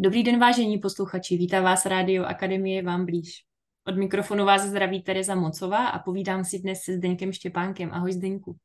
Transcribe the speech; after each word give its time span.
Dobrý 0.00 0.22
den, 0.22 0.38
vážení 0.38 0.78
posluchači, 0.78 1.36
vítá 1.36 1.60
vás 1.60 1.86
Rádio 1.86 2.24
Akademie 2.24 2.82
vám 2.82 3.06
blíž. 3.06 3.44
Od 3.86 3.96
mikrofonu 3.96 4.44
vás 4.44 4.62
zdraví 4.62 5.02
Tereza 5.02 5.34
Mocová 5.34 5.86
a 5.86 5.98
povídám 5.98 6.44
si 6.44 6.58
dnes 6.58 6.80
se 6.82 6.94
Zdeňkem 6.94 7.32
Štěpánkem. 7.32 7.90
Ahoj 7.92 8.12
Zdeňku. 8.12 8.56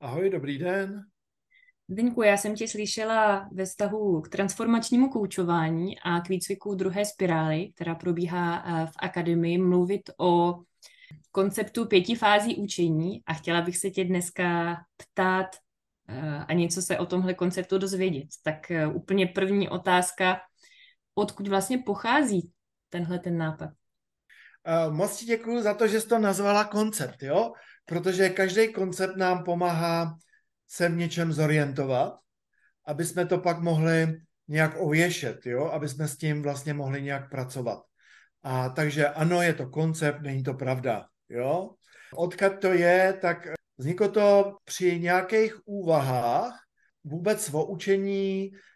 Ahoj, 0.00 0.30
dobrý 0.30 0.58
den. 0.58 1.02
Zdeňku, 1.88 2.22
já 2.22 2.36
jsem 2.36 2.54
tě 2.54 2.68
slyšela 2.68 3.48
ve 3.52 3.64
vztahu 3.64 4.20
k 4.20 4.28
transformačnímu 4.28 5.08
koučování 5.08 5.98
a 5.98 6.20
k 6.20 6.28
výcviku 6.28 6.74
druhé 6.74 7.04
spirály, 7.04 7.72
která 7.74 7.94
probíhá 7.94 8.64
eh, 8.66 8.86
v 8.86 8.92
akademii, 8.98 9.58
mluvit 9.58 10.10
o 10.18 10.60
konceptu 11.30 11.86
pěti 11.86 12.14
fází 12.14 12.56
učení 12.56 13.22
a 13.26 13.34
chtěla 13.34 13.60
bych 13.60 13.78
se 13.78 13.90
tě 13.90 14.04
dneska 14.04 14.76
ptát 14.96 15.56
eh, 16.08 16.44
a 16.48 16.52
něco 16.52 16.82
se 16.82 16.98
o 16.98 17.06
tomhle 17.06 17.34
konceptu 17.34 17.78
dozvědět. 17.78 18.28
Tak 18.42 18.70
eh, 18.70 18.86
úplně 18.86 19.26
první 19.26 19.68
otázka, 19.68 20.40
odkud 21.14 21.48
vlastně 21.48 21.78
pochází 21.78 22.52
tenhle 22.88 23.18
ten 23.18 23.38
nápad? 23.38 23.70
Uh, 24.88 24.94
moc 24.94 25.16
ti 25.16 25.26
děkuji 25.26 25.62
za 25.62 25.74
to, 25.74 25.88
že 25.88 26.00
jsi 26.00 26.08
to 26.08 26.18
nazvala 26.18 26.64
koncept, 26.64 27.22
jo? 27.22 27.52
Protože 27.84 28.28
každý 28.28 28.72
koncept 28.72 29.16
nám 29.16 29.44
pomáhá 29.44 30.16
se 30.68 30.88
v 30.88 30.96
něčem 30.96 31.32
zorientovat, 31.32 32.14
aby 32.86 33.04
jsme 33.04 33.26
to 33.26 33.38
pak 33.38 33.60
mohli 33.60 34.20
nějak 34.48 34.74
ověšet, 34.78 35.46
jo? 35.46 35.64
Aby 35.64 35.88
jsme 35.88 36.08
s 36.08 36.16
tím 36.16 36.42
vlastně 36.42 36.74
mohli 36.74 37.02
nějak 37.02 37.30
pracovat. 37.30 37.82
A 38.42 38.68
takže 38.68 39.08
ano, 39.08 39.42
je 39.42 39.54
to 39.54 39.68
koncept, 39.68 40.20
není 40.20 40.42
to 40.42 40.54
pravda, 40.54 41.06
jo? 41.28 41.70
Odkud 42.14 42.60
to 42.60 42.72
je, 42.72 43.18
tak 43.22 43.48
vzniklo 43.78 44.08
to 44.08 44.56
při 44.64 45.00
nějakých 45.00 45.54
úvahách 45.68 46.60
vůbec 47.04 47.54
o 47.54 47.64
učení 47.66 48.50
Eh, 48.50 48.72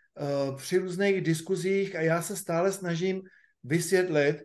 při 0.57 0.79
různých 0.79 1.21
diskuzích 1.21 1.97
a 1.97 2.01
já 2.01 2.23
se 2.23 2.37
stále 2.37 2.73
snažím 2.73 3.23
vysvětlit, 3.65 4.37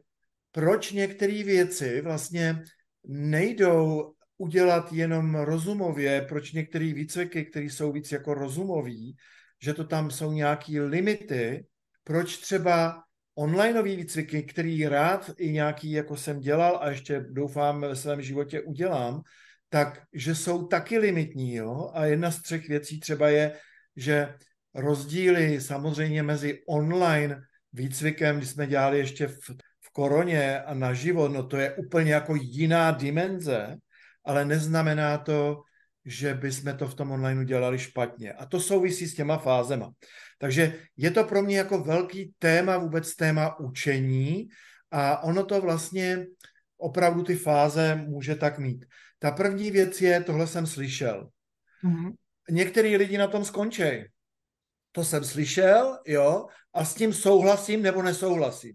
proč 0.52 0.92
některé 0.92 1.44
věci 1.44 2.02
vlastně 2.02 2.64
nejdou 3.04 4.14
udělat 4.38 4.94
jenom 4.94 5.36
rozumově, 5.36 6.26
proč 6.30 6.52
některé 6.52 6.94
výcviky, 6.94 7.46
které 7.46 7.66
jsou 7.66 7.92
víc 7.92 8.12
jako 8.12 8.34
rozumový, 8.34 9.16
že 9.62 9.74
to 9.74 9.84
tam 9.84 10.12
jsou 10.12 10.32
nějaké 10.32 10.82
limity, 10.82 11.66
proč 12.04 12.38
třeba 12.38 13.04
onlineové 13.36 13.96
výcviky, 13.96 14.44
který 14.44 14.88
rád 14.88 15.32
i 15.38 15.52
nějaký, 15.52 15.92
jako 15.92 16.18
jsem 16.18 16.40
dělal 16.40 16.80
a 16.82 16.90
ještě 16.90 17.26
doufám 17.30 17.82
ve 17.82 17.96
svém 17.96 18.22
životě 18.22 18.62
udělám, 18.62 19.22
tak, 19.70 20.02
že 20.14 20.36
jsou 20.36 20.68
taky 20.68 20.98
limitní. 20.98 21.56
Jo? 21.56 21.92
A 21.94 22.06
jedna 22.06 22.32
z 22.32 22.42
třech 22.42 22.68
věcí 22.70 23.00
třeba 23.00 23.30
je, 23.30 23.58
že 23.96 24.36
rozdíly 24.76 25.62
samozřejmě 25.62 26.24
mezi 26.24 26.62
online 26.68 27.42
výcvikem, 27.74 28.38
když 28.38 28.50
jsme 28.50 28.68
dělali 28.68 28.98
ještě 28.98 29.28
v, 29.28 29.40
v 29.82 29.90
koroně 29.94 30.62
a 30.62 30.74
naživo, 30.74 31.28
no 31.28 31.44
to 31.44 31.58
je 31.58 31.74
úplně 31.74 32.14
jako 32.14 32.36
jiná 32.36 32.92
dimenze, 32.92 33.78
ale 34.26 34.46
neznamená 34.46 35.18
to, 35.18 35.62
že 36.06 36.34
bychom 36.34 36.78
to 36.78 36.88
v 36.88 36.96
tom 36.96 37.12
online 37.12 37.46
dělali 37.46 37.80
špatně. 37.80 38.34
A 38.34 38.46
to 38.46 38.60
souvisí 38.60 39.08
s 39.08 39.16
těma 39.16 39.38
fázema. 39.38 39.92
Takže 40.38 40.80
je 40.98 41.12
to 41.12 41.24
pro 41.24 41.42
mě 41.42 41.58
jako 41.58 41.84
velký 41.84 42.34
téma, 42.40 42.78
vůbec 42.78 43.16
téma 43.16 43.60
učení 43.60 44.48
a 44.92 45.24
ono 45.24 45.46
to 45.46 45.62
vlastně 45.62 46.26
opravdu 46.78 47.24
ty 47.24 47.36
fáze 47.36 47.96
může 47.96 48.36
tak 48.36 48.60
mít. 48.60 48.86
Ta 49.20 49.32
první 49.32 49.72
věc 49.72 50.02
je, 50.02 50.24
tohle 50.24 50.48
jsem 50.48 50.68
slyšel. 50.68 51.30
Mm-hmm. 51.84 52.14
Některý 52.50 52.98
lidi 52.98 53.18
na 53.18 53.28
tom 53.28 53.46
skončí 53.46 54.13
to 54.96 55.04
jsem 55.04 55.24
slyšel, 55.24 56.00
jo, 56.08 56.48
a 56.74 56.86
s 56.86 56.96
tím 56.96 57.14
souhlasím 57.14 57.82
nebo 57.82 58.02
nesouhlasím. 58.02 58.74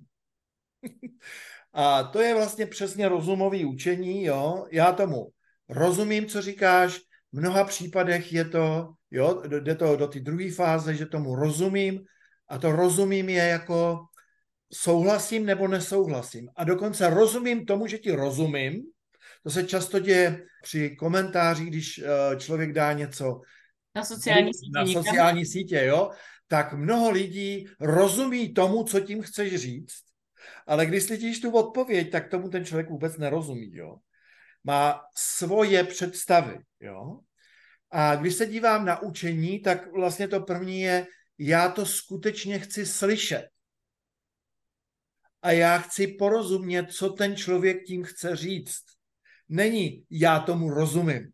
a 1.73 2.03
to 2.03 2.21
je 2.21 2.35
vlastně 2.35 2.67
přesně 2.67 3.09
rozumový 3.09 3.65
učení, 3.65 4.25
jo, 4.25 4.67
já 4.71 4.93
tomu 4.93 5.29
rozumím, 5.69 6.27
co 6.27 6.43
říkáš, 6.43 6.99
v 7.33 7.39
mnoha 7.39 7.65
případech 7.65 8.33
je 8.33 8.45
to, 8.45 8.93
jo, 9.11 9.43
jde 9.47 9.75
to 9.75 9.97
do 9.97 10.07
té 10.07 10.21
druhé 10.21 10.51
fáze, 10.51 10.95
že 10.95 11.07
tomu 11.07 11.35
rozumím 11.35 12.05
a 12.49 12.59
to 12.59 12.73
rozumím 12.73 13.29
je 13.29 13.45
jako 13.45 13.99
souhlasím 14.73 15.47
nebo 15.47 15.69
nesouhlasím. 15.69 16.49
A 16.57 16.65
dokonce 16.65 17.11
rozumím 17.11 17.67
tomu, 17.67 17.87
že 17.87 17.99
ti 17.99 18.13
rozumím, 18.13 18.83
to 19.43 19.51
se 19.51 19.65
často 19.65 19.99
děje 19.99 20.45
při 20.63 20.97
komentářích, 20.97 21.69
když 21.69 21.99
eh, 21.99 22.37
člověk 22.37 22.73
dá 22.73 22.93
něco 22.93 23.41
na 23.99 24.05
sociální 24.05 24.55
sítě. 24.55 24.73
Na 24.75 24.87
sociální 24.87 25.47
sítě, 25.47 25.85
jo. 25.85 26.11
Tak 26.47 26.73
mnoho 26.73 27.11
lidí 27.11 27.67
rozumí 27.81 28.55
tomu, 28.55 28.85
co 28.85 29.01
tím 29.01 29.23
chceš 29.23 29.55
říct, 29.57 30.03
ale 30.67 30.87
když 30.87 31.03
slyšíš 31.03 31.41
tu 31.41 31.51
odpověď, 31.51 32.11
tak 32.11 32.31
tomu 32.31 32.49
ten 32.49 32.65
člověk 32.65 32.91
vůbec 32.91 33.19
nerozumí, 33.19 33.75
jo. 33.75 33.97
Má 34.65 35.01
svoje 35.17 35.85
představy, 35.85 36.59
jo. 36.81 37.21
A 37.91 38.17
když 38.17 38.35
se 38.35 38.47
dívám 38.47 38.85
na 38.85 39.03
učení, 39.03 39.61
tak 39.61 39.93
vlastně 39.93 40.29
to 40.29 40.41
první 40.41 40.81
je, 40.81 41.07
já 41.39 41.69
to 41.69 41.87
skutečně 41.87 42.59
chci 42.59 42.87
slyšet. 42.87 43.49
A 45.43 45.51
já 45.51 45.79
chci 45.79 46.07
porozumět, 46.07 46.93
co 46.93 47.11
ten 47.11 47.37
člověk 47.37 47.85
tím 47.85 48.05
chce 48.05 48.37
říct. 48.37 48.85
Není, 49.49 50.05
já 50.11 50.41
tomu 50.41 50.71
rozumím. 50.71 51.33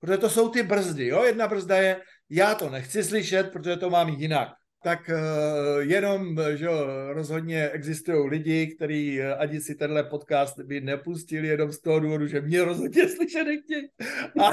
Protože 0.00 0.18
to 0.18 0.30
jsou 0.30 0.48
ty 0.48 0.62
brzdy. 0.62 1.06
Jo? 1.06 1.24
Jedna 1.24 1.48
brzda 1.48 1.76
je, 1.76 2.00
já 2.30 2.54
to 2.54 2.70
nechci 2.70 3.04
slyšet, 3.04 3.52
protože 3.52 3.76
to 3.76 3.90
mám 3.90 4.08
jinak. 4.08 4.48
Tak 4.82 5.10
uh, 5.10 5.80
jenom, 5.80 6.36
že 6.54 6.68
rozhodně 7.08 7.68
existují 7.68 8.28
lidi, 8.28 8.74
kteří 8.76 9.20
uh, 9.20 9.26
ani 9.38 9.60
si 9.60 9.74
tenhle 9.74 10.04
podcast 10.04 10.60
by 10.60 10.80
nepustili 10.80 11.48
jenom 11.48 11.72
z 11.72 11.80
toho 11.80 12.00
důvodu, 12.00 12.26
že 12.26 12.40
mě 12.40 12.64
rozhodně 12.64 13.08
slyšet 13.08 13.44
nechtějí. 13.44 13.88
A, 14.40 14.52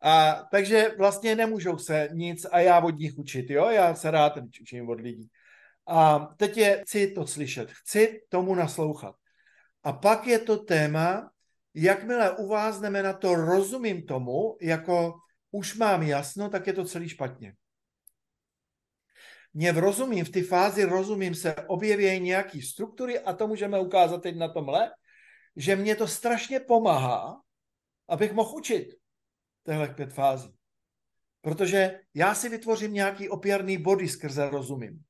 a, 0.00 0.44
takže 0.50 0.90
vlastně 0.98 1.36
nemůžou 1.36 1.78
se 1.78 2.08
nic 2.12 2.46
a 2.52 2.60
já 2.60 2.80
od 2.80 2.98
nich 2.98 3.18
učit. 3.18 3.50
Jo? 3.50 3.70
Já 3.70 3.94
se 3.94 4.10
rád 4.10 4.32
učím 4.60 4.88
od 4.88 5.00
lidí. 5.00 5.28
A 5.86 6.28
teď 6.36 6.56
je, 6.56 6.80
chci 6.82 7.06
to 7.10 7.26
slyšet, 7.26 7.70
chci 7.70 8.20
tomu 8.28 8.54
naslouchat. 8.54 9.14
A 9.84 9.92
pak 9.92 10.26
je 10.26 10.38
to 10.38 10.56
téma, 10.56 11.30
jakmile 11.74 12.30
uvázneme 12.30 13.02
na 13.02 13.12
to, 13.12 13.34
rozumím 13.34 14.06
tomu, 14.06 14.56
jako 14.60 15.14
už 15.50 15.74
mám 15.74 16.02
jasno, 16.02 16.48
tak 16.48 16.66
je 16.66 16.72
to 16.72 16.84
celý 16.84 17.08
špatně. 17.08 17.54
Mě 19.54 19.72
v 19.72 19.78
rozumím, 19.78 20.24
v 20.24 20.30
té 20.30 20.42
fázi 20.42 20.84
rozumím 20.84 21.34
se 21.34 21.54
objeví 21.54 22.20
nějaký 22.20 22.62
struktury 22.62 23.20
a 23.20 23.32
to 23.32 23.48
můžeme 23.48 23.80
ukázat 23.80 24.22
teď 24.22 24.36
na 24.36 24.48
tomhle, 24.48 24.90
že 25.56 25.76
mě 25.76 25.96
to 25.96 26.08
strašně 26.08 26.60
pomáhá, 26.60 27.40
abych 28.08 28.32
mohl 28.32 28.56
učit 28.56 28.88
těchto 29.66 29.94
pět 29.94 30.12
fází. 30.12 30.54
Protože 31.40 32.00
já 32.14 32.34
si 32.34 32.48
vytvořím 32.48 32.92
nějaký 32.92 33.28
opěrný 33.28 33.78
body 33.78 34.08
skrze 34.08 34.50
rozumím. 34.50 35.00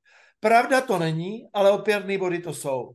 Pravda 0.41 0.81
to 0.81 0.99
není, 0.99 1.49
ale 1.53 1.71
opěrný 1.71 2.19
body 2.19 2.39
to 2.39 2.55
jsou 2.55 2.95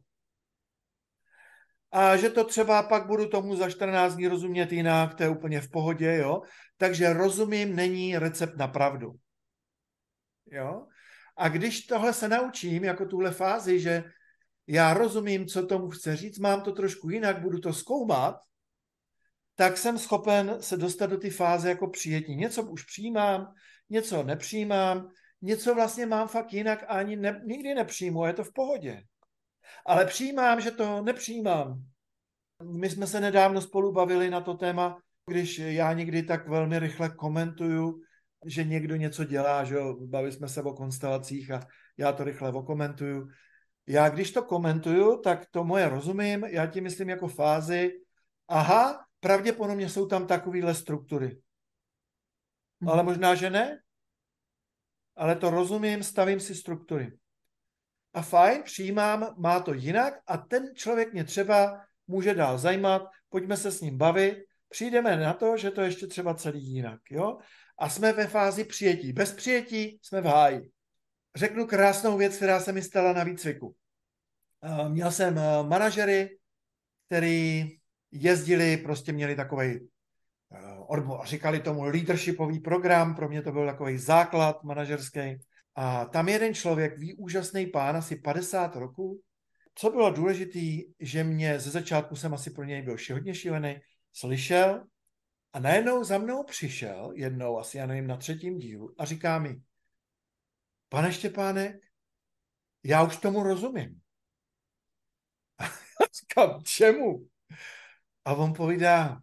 a 1.91 2.17
že 2.17 2.29
to 2.29 2.43
třeba 2.43 2.83
pak 2.83 3.07
budu 3.07 3.29
tomu 3.29 3.55
za 3.55 3.69
14 3.69 4.15
dní 4.15 4.27
rozumět 4.27 4.71
jinak, 4.71 5.15
to 5.15 5.23
je 5.23 5.29
úplně 5.29 5.61
v 5.61 5.71
pohodě, 5.71 6.15
jo. 6.15 6.41
Takže 6.77 7.13
rozumím 7.13 7.75
není 7.75 8.17
recept 8.17 8.57
na 8.57 8.67
pravdu. 8.67 9.13
Jo. 10.51 10.85
A 11.37 11.49
když 11.49 11.81
tohle 11.81 12.13
se 12.13 12.27
naučím, 12.27 12.83
jako 12.83 13.05
tuhle 13.05 13.31
fázi, 13.31 13.79
že 13.79 14.03
já 14.67 14.93
rozumím, 14.93 15.47
co 15.47 15.65
tomu 15.65 15.89
chce 15.89 16.15
říct, 16.15 16.39
mám 16.39 16.61
to 16.61 16.71
trošku 16.71 17.09
jinak, 17.09 17.41
budu 17.41 17.59
to 17.59 17.73
zkoumat, 17.73 18.35
tak 19.55 19.77
jsem 19.77 19.97
schopen 19.97 20.57
se 20.59 20.77
dostat 20.77 21.05
do 21.05 21.17
ty 21.17 21.29
fáze 21.29 21.69
jako 21.69 21.87
přijetí. 21.87 22.35
Něco 22.35 22.63
už 22.63 22.83
přijímám, 22.83 23.53
něco 23.89 24.23
nepřijímám, 24.23 25.09
něco 25.41 25.75
vlastně 25.75 26.05
mám 26.05 26.27
fakt 26.27 26.53
jinak 26.53 26.83
a 26.83 26.85
ani 26.85 27.15
ne, 27.15 27.41
nikdy 27.45 27.75
nepřijmu 27.75 28.25
je 28.25 28.33
to 28.33 28.43
v 28.43 28.53
pohodě 28.53 29.03
ale 29.85 30.05
přijímám, 30.05 30.61
že 30.61 30.71
to 30.71 31.01
nepřijímám. 31.01 31.83
My 32.63 32.89
jsme 32.89 33.07
se 33.07 33.19
nedávno 33.19 33.61
spolu 33.61 33.91
bavili 33.91 34.29
na 34.29 34.41
to 34.41 34.53
téma, 34.53 35.01
když 35.29 35.59
já 35.59 35.93
někdy 35.93 36.23
tak 36.23 36.47
velmi 36.47 36.79
rychle 36.79 37.09
komentuju, 37.09 38.01
že 38.45 38.63
někdo 38.63 38.95
něco 38.95 39.23
dělá, 39.23 39.63
že 39.63 39.75
jo, 39.75 39.97
bavili 39.99 40.31
jsme 40.31 40.49
se 40.49 40.61
o 40.61 40.73
konstelacích 40.73 41.51
a 41.51 41.67
já 41.97 42.11
to 42.11 42.23
rychle 42.23 42.51
okomentuju. 42.51 43.29
Já 43.87 44.09
když 44.09 44.31
to 44.31 44.43
komentuju, 44.43 45.21
tak 45.21 45.45
to 45.51 45.63
moje 45.63 45.89
rozumím, 45.89 46.43
já 46.43 46.67
ti 46.67 46.81
myslím 46.81 47.09
jako 47.09 47.27
fázi, 47.27 47.91
aha, 48.47 49.05
pravděpodobně 49.19 49.89
jsou 49.89 50.05
tam 50.05 50.27
takovéhle 50.27 50.75
struktury. 50.75 51.41
Hmm. 52.81 52.89
Ale 52.89 53.03
možná, 53.03 53.35
že 53.35 53.49
ne. 53.49 53.79
Ale 55.15 55.35
to 55.35 55.49
rozumím, 55.49 56.03
stavím 56.03 56.39
si 56.39 56.55
struktury 56.55 57.17
a 58.17 58.21
fajn, 58.21 58.63
přijímám, 58.63 59.35
má 59.37 59.59
to 59.59 59.73
jinak 59.73 60.13
a 60.27 60.37
ten 60.37 60.75
člověk 60.75 61.13
mě 61.13 61.23
třeba 61.23 61.81
může 62.07 62.33
dál 62.33 62.57
zajímat, 62.57 63.01
pojďme 63.29 63.57
se 63.57 63.71
s 63.71 63.81
ním 63.81 63.97
bavit, 63.97 64.37
přijdeme 64.69 65.17
na 65.17 65.33
to, 65.33 65.57
že 65.57 65.71
to 65.71 65.81
ještě 65.81 66.07
třeba 66.07 66.33
celý 66.33 66.63
jinak, 66.65 66.99
jo? 67.09 67.37
A 67.77 67.89
jsme 67.89 68.13
ve 68.13 68.27
fázi 68.27 68.63
přijetí. 68.63 69.13
Bez 69.13 69.33
přijetí 69.33 69.99
jsme 70.01 70.21
v 70.21 70.25
háji. 70.25 70.71
řeknu 71.35 71.67
krásnou 71.67 72.17
věc, 72.17 72.35
která 72.35 72.59
se 72.59 72.71
mi 72.71 72.81
stala 72.81 73.13
na 73.13 73.23
výcviku. 73.23 73.75
Měl 74.87 75.11
jsem 75.11 75.39
manažery, 75.61 76.37
který 77.05 77.77
jezdili, 78.11 78.77
prostě 78.77 79.11
měli 79.11 79.35
takový 79.35 79.87
říkali 81.23 81.59
tomu 81.59 81.83
leadershipový 81.83 82.59
program, 82.59 83.15
pro 83.15 83.29
mě 83.29 83.41
to 83.41 83.51
byl 83.51 83.65
takový 83.65 83.97
základ 83.97 84.63
manažerský. 84.63 85.39
A 85.77 86.05
tam 86.05 86.29
jeden 86.29 86.53
člověk, 86.53 86.97
ví 86.97 87.13
úžasný 87.13 87.67
pán, 87.67 87.97
asi 87.97 88.15
50 88.15 88.75
roků, 88.75 89.21
co 89.75 89.89
bylo 89.89 90.11
důležité, 90.11 90.91
že 90.99 91.23
mě 91.23 91.59
ze 91.59 91.69
začátku 91.69 92.15
jsem 92.15 92.33
asi 92.33 92.49
pro 92.51 92.63
něj 92.63 92.81
byl 92.81 92.97
hodně 93.11 93.35
šílený, 93.35 93.79
slyšel 94.13 94.87
a 95.53 95.59
najednou 95.59 96.03
za 96.03 96.17
mnou 96.17 96.43
přišel, 96.43 97.11
jednou 97.15 97.59
asi, 97.59 97.77
já 97.77 97.85
nevím, 97.85 98.07
na 98.07 98.17
třetím 98.17 98.57
dílu 98.57 98.95
a 98.97 99.05
říká 99.05 99.39
mi, 99.39 99.61
pane 100.89 101.13
Štěpánek, 101.13 101.75
já 102.83 103.03
už 103.03 103.17
tomu 103.17 103.43
rozumím. 103.43 104.01
A 106.01 106.03
říkám, 106.19 106.63
čemu? 106.63 107.27
A 108.25 108.33
on 108.33 108.53
povídá, 108.53 109.21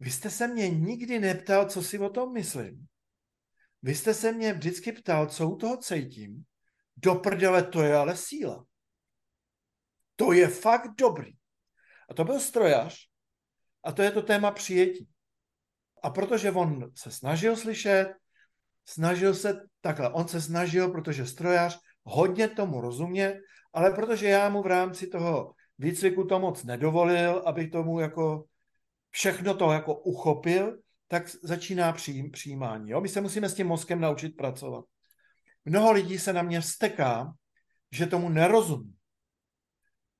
vy 0.00 0.10
jste 0.10 0.30
se 0.30 0.48
mě 0.48 0.70
nikdy 0.70 1.18
neptal, 1.18 1.68
co 1.68 1.82
si 1.82 1.98
o 1.98 2.10
tom 2.10 2.32
myslím. 2.32 2.87
Vy 3.82 3.94
jste 3.94 4.14
se 4.14 4.32
mě 4.32 4.52
vždycky 4.52 4.92
ptal, 4.92 5.26
co 5.26 5.50
u 5.50 5.56
toho 5.56 5.76
cítím. 5.76 6.44
Do 6.96 7.14
prdele, 7.14 7.62
to 7.62 7.82
je 7.82 7.96
ale 7.96 8.16
síla. 8.16 8.64
To 10.16 10.32
je 10.32 10.48
fakt 10.48 10.90
dobrý. 10.98 11.32
A 12.10 12.14
to 12.14 12.24
byl 12.24 12.40
strojař. 12.40 13.08
A 13.84 13.92
to 13.92 14.02
je 14.02 14.10
to 14.10 14.22
téma 14.22 14.50
přijetí. 14.50 15.08
A 16.02 16.10
protože 16.10 16.50
on 16.50 16.90
se 16.94 17.10
snažil 17.10 17.56
slyšet, 17.56 18.14
snažil 18.84 19.34
se, 19.34 19.60
takhle, 19.80 20.10
on 20.12 20.28
se 20.28 20.40
snažil, 20.40 20.88
protože 20.88 21.26
strojař 21.26 21.78
hodně 22.04 22.48
tomu 22.48 22.80
rozumět, 22.80 23.40
ale 23.72 23.90
protože 23.90 24.28
já 24.28 24.48
mu 24.48 24.62
v 24.62 24.66
rámci 24.66 25.06
toho 25.06 25.54
výcviku 25.78 26.24
to 26.24 26.40
moc 26.40 26.64
nedovolil, 26.64 27.42
abych 27.46 27.70
tomu 27.70 28.00
jako 28.00 28.44
všechno 29.10 29.54
to 29.54 29.72
jako 29.72 29.94
uchopil, 29.94 30.78
tak 31.08 31.28
začíná 31.42 31.92
přijím, 31.92 32.30
přijímání. 32.30 32.90
Jo? 32.90 33.00
My 33.00 33.08
se 33.08 33.20
musíme 33.20 33.48
s 33.48 33.54
tím 33.54 33.66
mozkem 33.66 34.00
naučit 34.00 34.36
pracovat. 34.36 34.84
Mnoho 35.64 35.92
lidí 35.92 36.18
se 36.18 36.32
na 36.32 36.42
mě 36.42 36.62
steká, 36.62 37.32
že 37.92 38.06
tomu 38.06 38.28
nerozumí. 38.28 38.94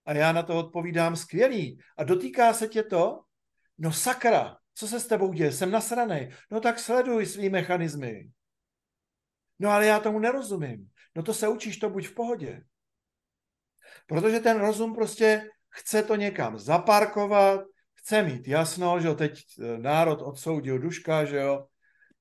A 0.05 0.13
já 0.13 0.33
na 0.33 0.43
to 0.43 0.59
odpovídám 0.59 1.17
skvělý. 1.17 1.79
A 1.97 2.05
dotýká 2.05 2.53
se 2.53 2.69
tě 2.69 2.83
to? 2.83 3.21
No 3.79 3.93
sakra, 3.93 4.57
co 4.75 4.89
se 4.89 5.01
s 5.01 5.07
tebou 5.07 5.33
děje? 5.33 5.53
Jsem 5.53 5.71
nasranej. 5.71 6.31
No 6.51 6.61
tak 6.61 6.79
sleduj 6.79 7.27
svý 7.27 7.49
mechanismy. 7.49 8.31
No 9.59 9.71
ale 9.71 9.87
já 9.87 10.01
tomu 10.01 10.19
nerozumím. 10.19 10.91
No 11.17 11.23
to 11.23 11.35
se 11.35 11.49
učíš, 11.49 11.77
to 11.77 11.91
buď 11.91 12.07
v 12.07 12.15
pohodě. 12.15 12.63
Protože 14.07 14.41
ten 14.41 14.61
rozum 14.61 14.95
prostě 14.95 15.51
chce 15.69 16.03
to 16.03 16.17
někam 16.17 16.59
zaparkovat, 16.59 17.61
chce 18.09 18.23
mít 18.23 18.49
jasno, 18.49 19.01
že 19.01 19.09
jo, 19.09 19.15
teď 19.15 19.45
eh, 19.61 19.79
národ 19.79 20.23
odsoudil 20.23 20.79
Duška, 20.79 21.25
že 21.25 21.37
jo, 21.37 21.67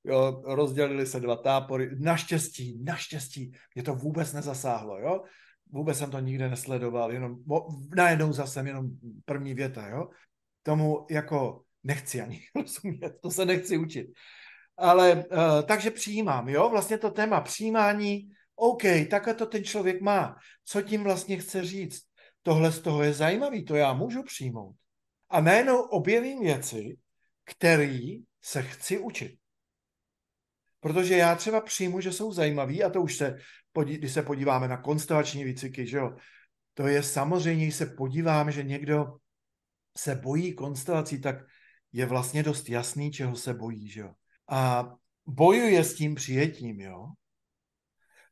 jo, 0.03 0.41
rozdělili 0.45 1.05
se 1.05 1.19
dva 1.19 1.35
tápory. 1.35 1.89
Naštěstí, 1.99 2.83
naštěstí, 2.83 3.51
mě 3.75 3.83
to 3.83 3.95
vůbec 3.95 4.33
nezasáhlo, 4.33 4.99
jo. 4.99 5.23
Vůbec 5.71 5.97
jsem 5.97 6.11
to 6.11 6.19
nikde 6.19 6.49
nesledoval, 6.49 7.11
jenom 7.11 7.35
najednou 7.95 8.33
zase 8.33 8.59
jenom 8.59 8.89
první 9.25 9.53
věta, 9.53 9.87
jo. 9.87 10.09
Tomu 10.63 11.07
jako 11.09 11.63
nechci 11.83 12.21
ani 12.21 12.39
rozumět, 12.55 13.13
to 13.21 13.31
se 13.31 13.45
nechci 13.45 13.77
učit. 13.77 14.07
Ale 14.77 15.15
uh, 15.15 15.61
takže 15.67 15.91
přijímám, 15.91 16.49
jo, 16.49 16.69
vlastně 16.69 16.97
to 16.97 17.11
téma 17.11 17.41
přijímání, 17.41 18.29
OK, 18.55 18.83
takhle 19.09 19.33
to 19.33 19.45
ten 19.45 19.63
člověk 19.63 20.01
má. 20.01 20.35
Co 20.65 20.81
tím 20.81 21.03
vlastně 21.03 21.37
chce 21.37 21.63
říct? 21.63 22.03
Tohle 22.43 22.71
z 22.71 22.79
toho 22.79 23.03
je 23.03 23.13
zajímavý, 23.13 23.65
to 23.65 23.75
já 23.75 23.93
můžu 23.93 24.23
přijmout. 24.23 24.75
A 25.29 25.41
najednou 25.41 25.81
objevím 25.81 26.39
věci, 26.39 26.97
které 27.45 28.17
se 28.41 28.63
chci 28.63 28.99
učit. 28.99 29.39
Protože 30.79 31.17
já 31.17 31.35
třeba 31.35 31.61
přijmu, 31.61 32.01
že 32.01 32.13
jsou 32.13 32.31
zajímavý 32.31 32.83
a 32.83 32.89
to 32.89 33.01
už 33.01 33.15
se, 33.15 33.37
když 33.83 34.11
se 34.11 34.21
podíváme 34.21 34.67
na 34.67 34.77
konstelační 34.77 35.43
výcviky, 35.43 35.87
že 35.87 35.97
jo, 35.97 36.15
to 36.73 36.87
je 36.87 37.03
samozřejmě, 37.03 37.65
když 37.65 37.75
se 37.75 37.85
podívám, 37.85 38.51
že 38.51 38.63
někdo 38.63 39.17
se 39.97 40.15
bojí 40.15 40.53
konstelací, 40.53 41.21
tak 41.21 41.35
je 41.91 42.05
vlastně 42.05 42.43
dost 42.43 42.69
jasný, 42.69 43.11
čeho 43.11 43.35
se 43.35 43.53
bojí, 43.53 43.89
že 43.89 44.01
jo. 44.01 44.13
A 44.49 44.89
bojuje 45.25 45.83
s 45.83 45.95
tím 45.95 46.15
přijetím, 46.15 46.81
jo. 46.81 47.07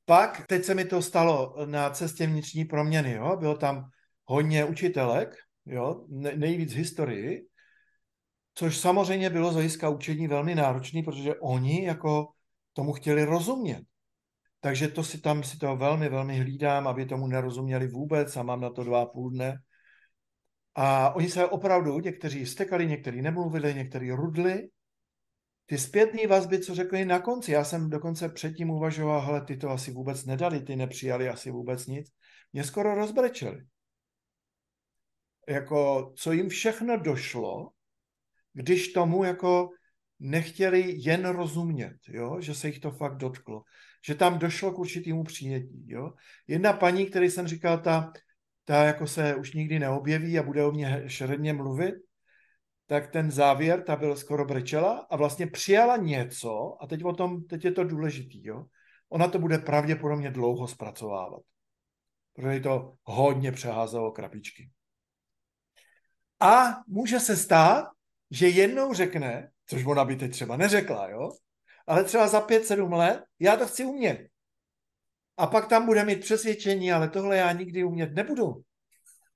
Pak, 0.05 0.47
teď 0.47 0.63
se 0.63 0.75
mi 0.75 0.85
to 0.85 1.01
stalo 1.01 1.65
na 1.65 1.89
cestě 1.89 2.27
vnitřní 2.27 2.65
proměny, 2.65 3.11
jo, 3.11 3.37
bylo 3.39 3.57
tam 3.57 3.89
hodně 4.25 4.65
učitelek, 4.65 5.35
jo, 5.65 6.05
nejvíc 6.35 6.73
historii, 6.73 7.47
což 8.53 8.77
samozřejmě 8.77 9.29
bylo 9.29 9.51
z 9.51 9.53
hlediska 9.53 9.89
učení 9.89 10.27
velmi 10.27 10.55
náročné, 10.55 11.03
protože 11.03 11.35
oni 11.35 11.85
jako 11.85 12.27
tomu 12.73 12.93
chtěli 12.93 13.23
rozumět. 13.23 13.83
Takže 14.59 14.87
to 14.87 15.03
si 15.03 15.21
tam 15.21 15.43
si 15.43 15.57
to 15.57 15.75
velmi, 15.75 16.09
velmi 16.09 16.39
hlídám, 16.39 16.87
aby 16.87 17.05
tomu 17.05 17.27
nerozuměli 17.27 17.87
vůbec 17.87 18.37
a 18.37 18.43
mám 18.43 18.61
na 18.61 18.69
to 18.69 18.83
dva 18.83 19.01
a 19.01 19.05
půl 19.05 19.29
dne. 19.29 19.57
A 20.75 21.15
oni 21.15 21.29
se 21.29 21.45
opravdu, 21.45 21.99
někteří 21.99 22.45
stekali, 22.45 22.87
někteří 22.87 23.21
nemluvili, 23.21 23.73
někteří 23.73 24.11
rudli. 24.11 24.69
Ty 25.65 25.77
zpětné 25.77 26.27
vazby, 26.27 26.59
co 26.59 26.75
řekli 26.75 27.05
na 27.05 27.19
konci, 27.19 27.51
já 27.51 27.63
jsem 27.63 27.89
dokonce 27.89 28.29
předtím 28.29 28.69
uvažoval, 28.69 29.21
hele, 29.21 29.45
ty 29.45 29.57
to 29.57 29.69
asi 29.69 29.91
vůbec 29.91 30.25
nedali, 30.25 30.59
ty 30.59 30.75
nepřijali 30.75 31.29
asi 31.29 31.51
vůbec 31.51 31.87
nic. 31.87 32.07
Mě 32.53 32.63
skoro 32.63 32.95
rozbrečeli 32.95 33.65
jako 35.47 36.11
co 36.15 36.31
jim 36.31 36.49
všechno 36.49 36.97
došlo, 36.97 37.69
když 38.53 38.93
tomu 38.93 39.23
jako 39.23 39.69
nechtěli 40.19 40.93
jen 40.97 41.25
rozumět, 41.25 41.97
jo? 42.07 42.41
že 42.41 42.55
se 42.55 42.67
jich 42.67 42.79
to 42.79 42.91
fakt 42.91 43.17
dotklo. 43.17 43.63
Že 44.05 44.15
tam 44.15 44.39
došlo 44.39 44.71
k 44.71 44.79
určitému 44.79 45.23
přijetí. 45.23 45.85
Jo? 45.87 46.13
Jedna 46.47 46.73
paní, 46.73 47.05
který 47.05 47.29
jsem 47.29 47.47
říkal, 47.47 47.79
ta, 47.79 48.13
ta 48.65 48.83
jako 48.83 49.07
se 49.07 49.35
už 49.35 49.53
nikdy 49.53 49.79
neobjeví 49.79 50.39
a 50.39 50.43
bude 50.43 50.65
o 50.65 50.71
mě 50.71 51.03
šeredně 51.07 51.53
mluvit, 51.53 51.95
tak 52.87 53.11
ten 53.11 53.31
závěr, 53.31 53.83
ta 53.83 53.95
byl 53.95 54.15
skoro 54.15 54.45
brečela 54.45 55.07
a 55.09 55.15
vlastně 55.15 55.47
přijala 55.47 55.97
něco, 55.97 56.77
a 56.81 56.87
teď 56.87 57.03
o 57.03 57.13
tom, 57.13 57.43
teď 57.43 57.65
je 57.65 57.71
to 57.71 57.83
důležitý, 57.83 58.47
jo? 58.47 58.65
ona 59.09 59.27
to 59.27 59.39
bude 59.39 59.57
pravděpodobně 59.57 60.31
dlouho 60.31 60.67
zpracovávat. 60.67 61.41
Protože 62.33 62.59
to 62.59 62.93
hodně 63.03 63.51
přeházelo 63.51 64.11
krapičky. 64.11 64.69
A 66.39 66.81
může 66.87 67.19
se 67.19 67.37
stát, 67.37 67.87
že 68.31 68.47
jednou 68.47 68.93
řekne, 68.93 69.49
což 69.65 69.85
ona 69.85 70.05
by 70.05 70.15
teď 70.15 70.31
třeba 70.31 70.57
neřekla, 70.57 71.09
jo, 71.09 71.31
ale 71.87 72.03
třeba 72.03 72.27
za 72.27 72.41
pět, 72.41 72.65
sedm 72.65 72.93
let, 72.93 73.23
já 73.39 73.55
to 73.55 73.67
chci 73.67 73.85
umět. 73.85 74.27
A 75.37 75.47
pak 75.47 75.67
tam 75.67 75.85
bude 75.85 76.05
mít 76.05 76.19
přesvědčení, 76.19 76.91
ale 76.91 77.09
tohle 77.09 77.37
já 77.37 77.51
nikdy 77.51 77.83
umět 77.83 78.13
nebudu. 78.13 78.61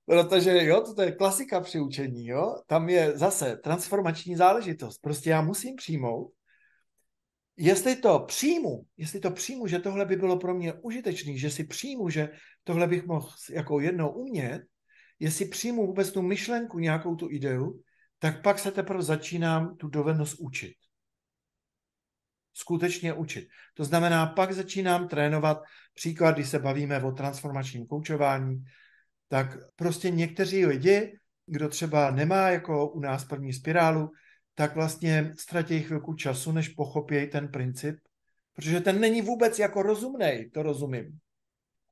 Protože 0.06 0.66
jo, 0.66 0.94
to 0.96 1.02
je 1.02 1.12
klasika 1.12 1.62
při 1.62 1.80
učení, 1.80 2.28
jo. 2.28 2.56
Tam 2.68 2.90
je 2.90 3.18
zase 3.18 3.56
transformační 3.64 4.36
záležitost. 4.36 4.98
Prostě 4.98 5.30
já 5.30 5.42
musím 5.42 5.76
přijmout, 5.76 6.32
jestli 7.58 7.96
to 7.96 8.20
přijmu, 8.20 8.86
jestli 8.98 9.20
to 9.20 9.32
přijmu, 9.32 9.68
že 9.68 9.80
tohle 9.80 10.06
by 10.06 10.16
bylo 10.16 10.38
pro 10.38 10.54
mě 10.54 10.74
užitečný, 10.74 11.40
že 11.40 11.52
si 11.52 11.64
přijmu, 11.64 12.10
že 12.10 12.30
tohle 12.64 12.88
bych 12.88 13.06
mohl 13.06 13.30
jako 13.50 13.80
jednou 13.80 14.10
umět, 14.10 14.62
jestli 15.20 15.46
přijmu 15.46 15.88
vůbec 15.88 16.12
tu 16.12 16.22
myšlenku, 16.22 16.80
nějakou 16.80 17.16
tu 17.16 17.32
ideu, 17.32 17.82
tak 18.20 18.42
pak 18.42 18.60
se 18.60 18.72
teprve 18.72 19.04
začínám 19.04 19.78
tu 19.78 19.88
dovednost 19.88 20.40
učit. 20.40 20.76
Skutečně 22.54 23.14
učit. 23.14 23.48
To 23.74 23.84
znamená, 23.84 24.26
pak 24.26 24.52
začínám 24.52 25.08
trénovat, 25.08 25.58
příklad, 25.94 26.32
když 26.36 26.50
se 26.50 26.60
bavíme 26.60 27.04
o 27.04 27.12
transformačním 27.12 27.88
koučování, 27.88 28.64
tak 29.28 29.58
prostě 29.76 30.10
někteří 30.10 30.66
lidi, 30.66 31.20
kdo 31.46 31.70
třeba 31.70 32.12
nemá 32.12 32.50
jako 32.50 32.90
u 32.90 33.00
nás 33.00 33.26
první 33.26 33.54
spirálu, 33.54 34.12
tak 34.56 34.76
vlastně 34.76 35.34
ztratí 35.38 35.80
chvilku 35.80 36.14
času, 36.14 36.52
než 36.52 36.70
pochopí 36.70 37.28
ten 37.28 37.48
princip, 37.48 38.00
protože 38.54 38.82
ten 38.82 39.00
není 39.00 39.22
vůbec 39.22 39.60
jako 39.60 39.82
rozumný, 39.82 40.50
to 40.54 40.64
rozumím. 40.64 41.20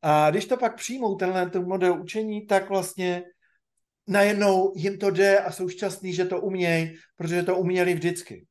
A 0.01 0.29
když 0.29 0.45
to 0.45 0.57
pak 0.57 0.75
přijmou, 0.75 1.15
tenhle 1.15 1.49
ten 1.49 1.65
model 1.65 2.01
učení, 2.01 2.45
tak 2.45 2.69
vlastně 2.69 3.23
najednou 4.07 4.73
jim 4.75 4.97
to 4.97 5.11
jde 5.11 5.39
a 5.39 5.51
jsou 5.51 5.69
šťastní, 5.69 6.13
že 6.13 6.25
to 6.25 6.41
umějí, 6.41 6.95
protože 7.15 7.43
to 7.43 7.57
uměli 7.57 7.93
vždycky. 7.93 8.45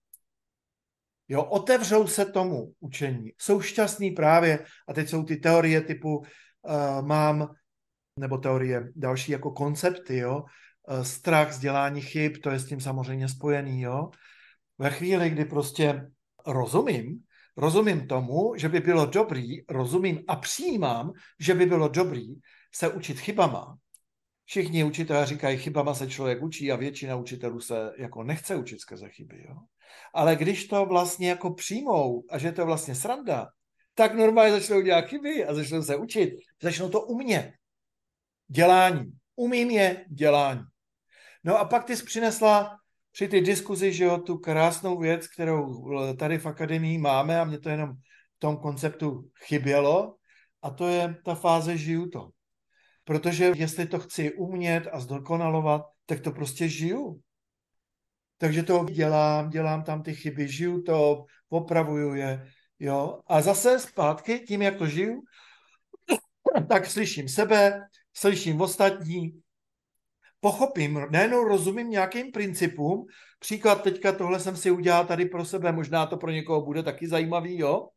Jo, 1.29 1.45
otevřou 1.45 2.07
se 2.07 2.25
tomu 2.25 2.73
učení. 2.81 3.33
Jsou 3.39 3.61
šťastní 3.61 4.11
právě, 4.11 4.65
a 4.89 4.93
teď 4.93 5.09
jsou 5.09 5.23
ty 5.23 5.37
teorie 5.37 5.81
typu 5.81 6.19
uh, 6.19 6.27
mám, 7.07 7.55
nebo 8.21 8.39
teorie 8.39 8.93
další 8.97 9.33
jako 9.33 9.51
koncepty, 9.51 10.17
jo, 10.17 10.45
uh, 10.89 11.03
strach 11.03 11.53
z 11.53 11.59
dělání 11.59 12.01
chyb, 12.01 12.37
to 12.43 12.51
je 12.51 12.59
s 12.59 12.67
tím 12.67 12.81
samozřejmě 12.81 13.29
spojený, 13.29 13.83
jo. 13.83 14.11
Ve 14.79 14.91
chvíli, 14.91 15.31
kdy 15.31 15.45
prostě 15.45 16.11
rozumím, 16.47 17.23
rozumím 17.57 18.09
tomu, 18.09 18.55
že 18.57 18.69
by 18.69 18.81
bylo 18.81 19.07
dobrý, 19.07 19.67
rozumím 19.69 20.25
a 20.29 20.37
přijímám, 20.37 21.13
že 21.41 21.55
by 21.55 21.67
bylo 21.67 21.89
dobrý 21.89 22.35
se 22.75 22.89
učit 22.89 23.19
chybama. 23.19 23.79
Všichni 24.45 24.85
učitelé 24.85 25.27
říkají, 25.27 25.59
chybama 25.59 25.95
se 25.95 26.07
člověk 26.07 26.43
učí 26.43 26.73
a 26.73 26.77
většina 26.77 27.17
učitelů 27.17 27.61
se 27.61 27.93
jako 27.99 28.23
nechce 28.23 28.57
učit 28.57 28.81
skrze 28.81 29.09
chyby. 29.09 29.45
Jo? 29.49 29.57
Ale 30.15 30.37
když 30.37 30.67
to 30.67 30.87
vlastně 30.87 31.29
jako 31.29 31.51
přijmou 31.51 32.25
a 32.31 32.39
že 32.39 32.53
to 32.53 32.61
je 32.61 32.65
vlastně 32.65 32.95
sranda, 32.95 33.49
tak 33.95 34.15
normálně 34.15 34.53
začnou 34.53 34.81
dělat 34.81 35.05
chyby 35.05 35.45
a 35.45 35.55
začnou 35.55 35.83
se 35.83 35.97
učit. 35.97 36.31
Začnou 36.63 36.89
to 36.89 37.01
umět. 37.01 37.53
Dělání. 38.49 39.13
Umím 39.37 39.71
je 39.71 40.05
dělání. 40.09 40.63
No 41.45 41.59
a 41.59 41.65
pak 41.65 41.85
ty 41.85 41.97
jsi 41.97 42.05
přinesla 42.05 42.79
při 43.17 43.29
ty 43.29 43.41
diskuzi, 43.41 43.93
že 43.93 44.05
jo, 44.05 44.19
tu 44.19 44.39
krásnou 44.39 44.99
věc, 44.99 45.29
kterou 45.29 45.85
tady 46.17 46.39
v 46.39 46.47
akademii 46.47 46.99
máme 46.99 47.41
a 47.41 47.45
mě 47.45 47.59
to 47.59 47.69
jenom 47.69 47.93
v 48.37 48.39
tom 48.39 48.57
konceptu 48.57 49.31
chybělo 49.45 50.17
a 50.63 50.71
to 50.71 50.89
je 50.89 51.17
ta 51.25 51.35
fáze 51.35 51.77
žiju 51.77 52.09
to. 52.09 52.31
Protože 53.05 53.53
jestli 53.57 53.87
to 53.87 53.99
chci 53.99 54.33
umět 54.33 54.89
a 54.93 55.01
zdokonalovat, 55.01 55.83
tak 56.07 56.21
to 56.21 56.31
prostě 56.33 56.69
žiju. 56.69 57.21
Takže 58.39 58.63
to 58.63 58.85
dělám, 58.85 59.51
dělám 59.51 59.85
tam 59.85 60.03
ty 60.03 60.15
chyby, 60.15 60.49
žiju 60.49 60.83
to, 60.83 61.25
opravuju 61.49 62.15
je, 62.15 62.47
jo. 62.79 63.21
A 63.27 63.41
zase 63.41 63.79
zpátky, 63.79 64.39
tím, 64.39 64.63
jak 64.63 64.77
to 64.77 64.87
žiju, 64.87 65.23
tak 66.69 66.87
slyším 66.87 67.29
sebe, 67.29 67.81
slyším 68.13 68.61
ostatní, 68.61 69.41
pochopím, 70.41 71.01
nejenom 71.11 71.45
rozumím 71.45 71.91
nějakým 71.91 72.33
principům, 72.33 73.07
příklad 73.39 73.83
teďka 73.83 74.13
tohle 74.13 74.41
jsem 74.41 74.57
si 74.57 74.71
udělal 74.71 75.07
tady 75.07 75.25
pro 75.27 75.45
sebe, 75.45 75.73
možná 75.73 76.07
to 76.07 76.17
pro 76.17 76.31
někoho 76.31 76.65
bude 76.65 76.83
taky 76.83 77.09
zajímavý, 77.09 77.59
jo. 77.59 77.89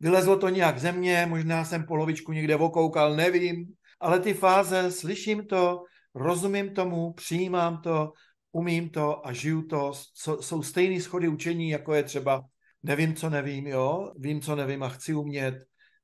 Vylezlo 0.00 0.36
to 0.36 0.48
nějak 0.48 0.78
ze 0.78 0.92
mě, 0.92 1.26
možná 1.26 1.64
jsem 1.64 1.86
polovičku 1.86 2.32
někde 2.32 2.56
okoukal, 2.56 3.16
nevím, 3.16 3.66
ale 4.00 4.20
ty 4.20 4.34
fáze, 4.34 4.92
slyším 4.92 5.46
to, 5.46 5.82
rozumím 6.14 6.74
tomu, 6.74 7.12
přijímám 7.12 7.82
to, 7.82 8.12
umím 8.52 8.90
to 8.90 9.26
a 9.26 9.32
žiju 9.32 9.62
to, 9.62 9.92
jsou 10.40 10.62
stejné 10.62 11.00
schody 11.00 11.28
učení, 11.28 11.70
jako 11.70 11.94
je 11.94 12.02
třeba 12.02 12.44
nevím, 12.82 13.14
co 13.14 13.30
nevím, 13.30 13.66
jo, 13.66 14.12
vím, 14.18 14.40
co 14.40 14.56
nevím 14.56 14.82
a 14.82 14.88
chci 14.88 15.14
umět, 15.14 15.54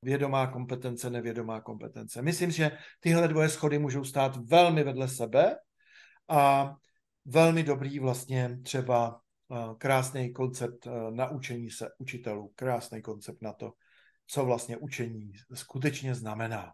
vědomá 0.01 0.47
kompetence, 0.47 1.09
nevědomá 1.09 1.61
kompetence. 1.61 2.21
Myslím, 2.21 2.51
že 2.51 2.71
tyhle 2.99 3.27
dvoje 3.27 3.49
schody 3.49 3.79
můžou 3.79 4.03
stát 4.03 4.37
velmi 4.37 4.83
vedle 4.83 5.07
sebe 5.07 5.55
a 6.27 6.73
velmi 7.25 7.63
dobrý 7.63 7.99
vlastně 7.99 8.59
třeba 8.63 9.21
eh, 9.51 9.55
krásný 9.77 10.33
koncept 10.33 10.87
eh, 10.87 11.11
naučení 11.11 11.69
se 11.69 11.89
učitelů, 11.97 12.51
krásný 12.55 13.01
koncept 13.01 13.41
na 13.41 13.53
to, 13.53 13.73
co 14.27 14.45
vlastně 14.45 14.77
učení 14.77 15.31
skutečně 15.53 16.15
znamená. 16.15 16.73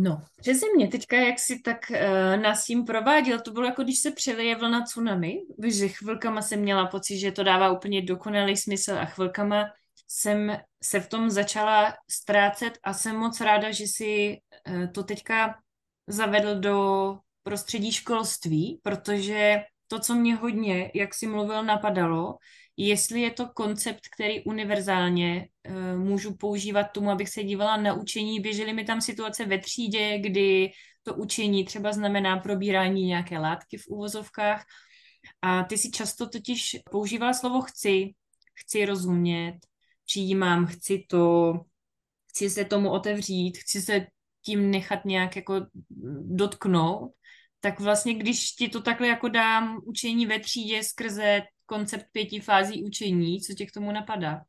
No, 0.00 0.22
přeze 0.36 0.66
mě 0.76 0.88
teďka, 0.88 1.16
jak 1.16 1.38
si 1.38 1.60
tak 1.64 1.76
uh, 1.90 2.42
nás 2.42 2.64
tím 2.64 2.84
prováděl, 2.84 3.40
to 3.40 3.50
bylo 3.50 3.66
jako 3.66 3.82
když 3.82 3.98
se 3.98 4.10
přelije 4.10 4.56
vlna 4.56 4.82
tsunami, 4.82 5.34
že 5.66 5.88
chvilkama 5.88 6.42
jsem 6.42 6.60
měla 6.60 6.86
pocit, 6.86 7.18
že 7.18 7.32
to 7.32 7.42
dává 7.42 7.72
úplně 7.72 8.02
dokonalý 8.02 8.56
smysl 8.56 8.92
a 8.92 9.04
chvilkama 9.04 9.64
jsem 10.08 10.56
se 10.82 11.00
v 11.00 11.08
tom 11.08 11.30
začala 11.30 11.94
ztrácet 12.10 12.78
a 12.82 12.94
jsem 12.94 13.16
moc 13.16 13.40
ráda, 13.40 13.70
že 13.70 13.86
si 13.86 14.38
uh, 14.68 14.86
to 14.92 15.02
teďka 15.02 15.58
zavedl 16.06 16.60
do 16.60 17.18
prostředí 17.42 17.92
školství, 17.92 18.80
protože 18.82 19.62
to, 19.86 19.98
co 19.98 20.14
mě 20.14 20.34
hodně, 20.34 20.90
jak 20.94 21.14
si 21.14 21.26
mluvil, 21.26 21.62
napadalo, 21.62 22.36
jestli 22.76 23.20
je 23.20 23.30
to 23.30 23.48
koncept, 23.48 24.00
který 24.14 24.44
univerzálně 24.44 25.48
uh, 25.68 25.98
můžu 25.98 26.36
používat 26.36 26.84
tomu, 26.84 27.10
abych 27.10 27.28
se 27.28 27.42
dívala 27.42 27.76
na 27.76 27.94
učení. 27.94 28.40
Běžely 28.40 28.72
mi 28.72 28.84
tam 28.84 29.00
situace 29.00 29.44
ve 29.44 29.58
třídě, 29.58 30.18
kdy 30.18 30.70
to 31.02 31.14
učení 31.14 31.64
třeba 31.64 31.92
znamená 31.92 32.36
probírání 32.36 33.06
nějaké 33.06 33.38
látky 33.38 33.76
v 33.76 33.86
uvozovkách. 33.88 34.64
A 35.42 35.64
ty 35.64 35.78
si 35.78 35.90
často 35.90 36.28
totiž 36.28 36.76
používala 36.90 37.32
slovo 37.32 37.62
chci, 37.62 38.14
chci 38.54 38.84
rozumět, 38.84 39.54
přijímám, 40.08 40.66
chci 40.66 41.04
to, 41.08 41.54
chci 42.30 42.50
se 42.50 42.64
tomu 42.64 42.90
otevřít, 42.90 43.58
chci 43.58 43.82
se 43.82 44.06
tím 44.44 44.70
nechat 44.70 45.04
nějak 45.04 45.36
jako 45.36 45.66
dotknout, 46.22 47.12
tak 47.60 47.80
vlastně 47.80 48.14
když 48.14 48.52
ti 48.52 48.68
to 48.68 48.82
takhle 48.82 49.08
jako 49.08 49.28
dám 49.28 49.80
učení 49.84 50.26
ve 50.26 50.40
třídě 50.40 50.82
skrze 50.82 51.42
koncept 51.66 52.06
pěti 52.12 52.40
fází 52.40 52.84
učení. 52.84 53.40
Co 53.40 53.54
tě 53.54 53.66
k 53.66 53.72
tomu 53.72 53.92
napadá? 53.92 54.40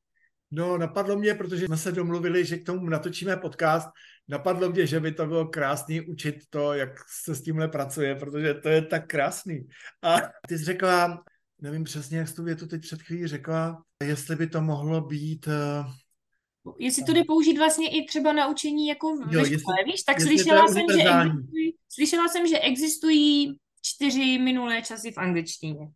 No, 0.52 0.78
napadlo 0.78 1.18
mě, 1.18 1.34
protože 1.34 1.66
jsme 1.66 1.78
se 1.78 1.92
domluvili, 1.92 2.46
že 2.46 2.58
k 2.58 2.66
tomu 2.66 2.90
natočíme 2.90 3.38
podcast. 3.38 3.88
Napadlo 4.28 4.70
mě, 4.70 4.88
že 4.88 5.00
by 5.00 5.12
to 5.12 5.26
bylo 5.26 5.48
krásný 5.48 6.02
učit 6.02 6.36
to, 6.50 6.74
jak 6.74 6.90
se 7.24 7.36
s 7.36 7.42
tímhle 7.42 7.68
pracuje, 7.68 8.16
protože 8.16 8.54
to 8.54 8.70
je 8.70 8.82
tak 8.82 9.08
krásný. 9.08 9.68
A 10.04 10.18
ty 10.48 10.58
jsi 10.58 10.64
řekla, 10.64 11.24
nevím 11.62 11.84
přesně, 11.84 12.18
jak 12.18 12.28
jsi 12.28 12.36
tu 12.36 12.44
větu 12.44 12.68
teď 12.68 12.82
před 12.82 13.02
chvílí 13.02 13.28
řekla, 13.28 13.84
jestli 14.04 14.36
by 14.36 14.48
to 14.48 14.62
mohlo 14.62 15.02
být 15.02 15.48
uh, 15.48 16.74
Jestli 16.80 17.04
to 17.04 17.14
jde 17.14 17.24
použít 17.24 17.58
vlastně 17.58 17.90
i 17.90 18.06
třeba 18.06 18.34
na 18.34 18.48
učení 18.48 18.88
jako 18.88 19.08
jo, 19.30 19.46
škole, 19.46 19.78
víš, 19.86 20.04
tak 20.04 20.22
slyšela 20.22 20.68
jsem, 20.68 20.86
že 20.94 21.04
existují, 21.04 21.76
slyšela 21.90 22.28
jsem, 22.28 22.48
že 22.48 22.60
existují 22.60 23.60
čtyři 23.82 24.38
minulé 24.38 24.82
časy 24.82 25.12
v 25.12 25.18
angličtině. 25.18 25.88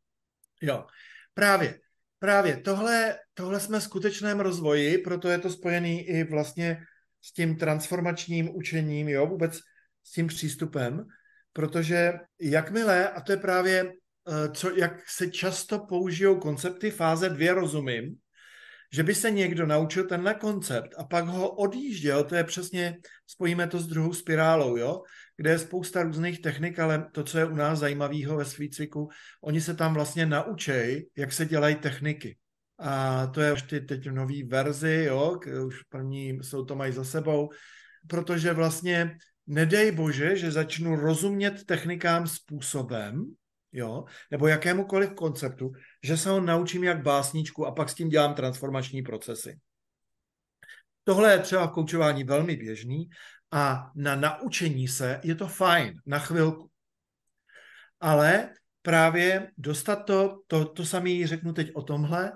Jo, 0.62 0.86
Právě, 1.33 1.79
právě. 2.19 2.57
Tohle, 2.57 3.17
tohle 3.33 3.60
jsme 3.60 3.79
v 3.79 3.83
skutečném 3.83 4.39
rozvoji, 4.39 4.98
proto 4.98 5.29
je 5.29 5.39
to 5.39 5.50
spojený 5.50 6.01
i 6.01 6.24
vlastně 6.24 6.83
s 7.22 7.33
tím 7.33 7.55
transformačním 7.57 8.55
učením, 8.55 9.10
jo, 9.10 9.27
vůbec 9.27 9.60
s 10.03 10.12
tím 10.12 10.27
přístupem, 10.27 11.05
protože 11.53 12.13
jakmile, 12.41 13.10
a 13.10 13.22
to 13.22 13.31
je 13.31 13.38
právě, 13.38 13.81
eh, 13.81 13.93
co, 14.53 14.77
jak 14.77 15.10
se 15.10 15.32
často 15.32 15.80
použijou 15.80 16.39
koncepty 16.39 16.92
fáze 16.92 17.30
dvě 17.30 17.53
rozumím, 17.53 18.15
že 18.94 19.03
by 19.03 19.15
se 19.15 19.32
někdo 19.32 19.65
naučil 19.65 20.08
tenhle 20.08 20.34
koncept 20.34 20.94
a 20.98 21.03
pak 21.03 21.25
ho 21.25 21.50
odjížděl, 21.50 22.24
to 22.24 22.36
je 22.36 22.44
přesně, 22.44 22.98
spojíme 23.27 23.68
to 23.68 23.80
s 23.80 23.88
druhou 23.88 24.13
spirálou, 24.13 24.77
jo? 24.77 25.01
kde 25.38 25.50
je 25.50 25.60
spousta 25.60 26.03
různých 26.03 26.42
technik, 26.42 26.80
ale 26.80 27.10
to, 27.12 27.24
co 27.24 27.38
je 27.38 27.46
u 27.46 27.56
nás 27.56 27.80
zajímavého 27.80 28.38
ve 28.38 28.46
cviku, 28.46 29.10
oni 29.44 29.62
se 29.62 29.74
tam 29.74 29.94
vlastně 29.94 30.25
naučej, 30.25 31.10
jak 31.18 31.34
se 31.34 31.46
dělají 31.46 31.75
techniky. 31.75 32.38
A 32.80 33.27
to 33.27 33.42
je 33.42 33.53
už 33.53 33.62
ty 33.62 33.82
teď 33.82 34.10
nový 34.10 34.44
verzi, 34.44 35.06
jo, 35.08 35.39
už 35.65 35.84
první 35.84 36.39
jsou 36.42 36.65
to 36.65 36.75
mají 36.75 36.94
za 36.94 37.03
sebou, 37.03 37.50
protože 38.08 38.53
vlastně 38.53 39.18
nedej 39.48 39.92
bože, 39.92 40.36
že 40.36 40.51
začnu 40.51 40.96
rozumět 40.96 41.65
technikám 41.65 42.27
způsobem, 42.27 43.34
jo, 43.74 44.06
nebo 44.32 44.48
jakémukoliv 44.48 45.13
konceptu, 45.13 45.72
že 46.03 46.18
se 46.18 46.30
ho 46.30 46.42
naučím 46.42 46.84
jak 46.84 47.01
básničku 47.01 47.65
a 47.65 47.72
pak 47.72 47.89
s 47.89 47.94
tím 47.94 48.10
dělám 48.10 48.34
transformační 48.34 49.01
procesy. 49.01 49.60
Tohle 51.03 51.32
je 51.32 51.39
třeba 51.39 51.68
v 51.68 51.72
koučování 51.72 52.24
velmi 52.24 52.56
běžný 52.56 53.10
a 53.51 53.92
na 53.96 54.15
naučení 54.15 54.88
se 54.88 55.20
je 55.24 55.36
to 55.36 55.48
fajn, 55.48 56.01
na 56.06 56.20
chvilku. 56.20 56.70
Ale 58.00 58.50
právě 58.82 59.51
dostat 59.58 59.96
to, 59.96 60.42
to, 60.48 60.65
to 60.65 60.86
samý 60.86 61.27
řeknu 61.27 61.53
teď 61.53 61.72
o 61.75 61.82
tomhle, 61.82 62.32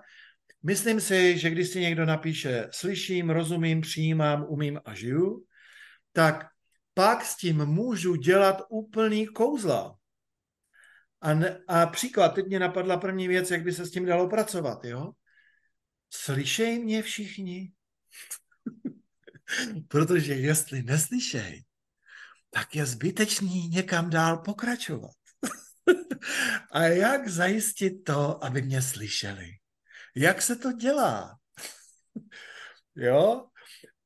myslím 0.64 1.02
si, 1.02 1.38
že 1.38 1.50
když 1.50 1.70
si 1.70 1.82
někdo 1.82 2.06
napíše 2.06 2.68
slyším, 2.72 3.30
rozumím, 3.30 3.82
přijímám, 3.82 4.46
umím 4.48 4.80
a 4.86 4.94
žiju, 4.94 5.46
tak 6.14 6.46
pak 6.94 7.26
s 7.26 7.38
tím 7.38 7.66
můžu 7.66 8.16
dělat 8.16 8.62
úplný 8.70 9.28
kouzla. 9.28 9.97
A, 11.22 11.34
ne, 11.34 11.60
a 11.68 11.86
příklad, 11.86 12.30
teď 12.30 12.46
mě 12.46 12.60
napadla 12.60 12.98
první 12.98 13.28
věc, 13.28 13.52
jak 13.52 13.64
by 13.64 13.74
se 13.74 13.86
s 13.86 13.92
tím 13.92 14.06
dalo 14.06 14.30
pracovat, 14.30 14.86
jo? 14.86 15.12
Slyšej 16.10 16.80
mě 16.80 17.02
všichni. 17.02 17.72
Protože 19.88 20.34
jestli 20.34 20.84
neslyšej, 20.84 21.64
tak 22.50 22.76
je 22.76 22.86
zbytečný 22.86 23.68
někam 23.68 24.10
dál 24.10 24.38
pokračovat. 24.38 25.12
A 26.72 26.84
jak 26.84 27.28
zajistit 27.28 28.04
to, 28.04 28.44
aby 28.44 28.62
mě 28.62 28.82
slyšeli? 28.82 29.50
Jak 30.16 30.42
se 30.42 30.56
to 30.56 30.72
dělá? 30.72 31.38
jo? 32.96 33.48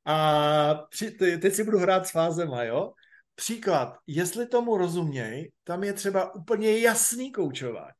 A 0.05 0.73
při, 0.73 1.11
teď 1.11 1.53
si 1.53 1.63
budu 1.63 1.79
hrát 1.79 2.07
s 2.07 2.11
fázema, 2.11 2.63
jo? 2.63 2.93
Příklad, 3.41 3.97
jestli 4.07 4.47
tomu 4.47 4.77
rozuměj, 4.77 5.51
tam 5.63 5.83
je 5.83 5.93
třeba 5.93 6.35
úplně 6.35 6.79
jasný 6.79 7.31
koučování. 7.31 7.93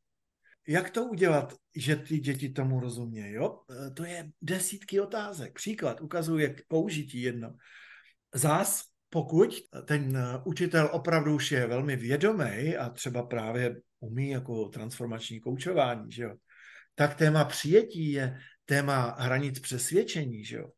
Jak 0.68 0.90
to 0.90 1.06
udělat, 1.06 1.54
že 1.76 1.96
ty 1.96 2.20
děti 2.20 2.50
tomu 2.50 2.80
rozumějí? 2.80 3.34
Jo? 3.34 3.60
E, 3.88 3.92
to 3.92 4.06
je 4.06 4.30
desítky 4.42 5.00
otázek. 5.00 5.54
Příklad, 5.54 6.02
ukazuje 6.02 6.50
k 6.50 6.62
použití 6.68 7.22
jedno. 7.22 7.54
Zás, 8.34 8.82
pokud 9.10 9.50
ten 9.86 10.18
učitel 10.46 10.90
opravdu 10.94 11.36
už 11.36 11.52
je 11.52 11.68
velmi 11.68 11.96
vědomý 11.96 12.78
a 12.78 12.90
třeba 12.90 13.24
právě 13.24 13.82
umí 14.00 14.30
jako 14.30 14.66
transformační 14.66 15.40
koučování, 15.40 16.12
že 16.12 16.24
jo, 16.24 16.36
tak 16.96 17.16
téma 17.16 17.46
přijetí 17.46 18.12
je 18.12 18.38
téma 18.66 19.16
hranic 19.20 19.60
přesvědčení, 19.60 20.46
že 20.46 20.56
jo? 20.56 20.70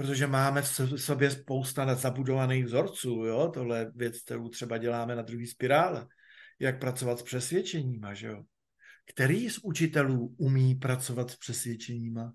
Protože 0.00 0.26
máme 0.26 0.62
v 0.62 0.96
sobě 0.96 1.30
spousta 1.30 1.94
zabudovaných 1.94 2.64
vzorců, 2.64 3.24
jo? 3.24 3.50
Tohle 3.54 3.78
je 3.78 3.92
věc, 3.94 4.20
kterou 4.20 4.48
třeba 4.48 4.78
děláme 4.78 5.16
na 5.16 5.22
druhý 5.22 5.46
spirále. 5.46 6.06
Jak 6.58 6.80
pracovat 6.80 7.18
s 7.18 7.22
přesvědčeníma, 7.22 8.14
že 8.14 8.26
jo? 8.26 8.42
Který 9.06 9.50
z 9.50 9.58
učitelů 9.58 10.34
umí 10.38 10.74
pracovat 10.74 11.30
s 11.30 11.36
přesvědčeníma? 11.36 12.32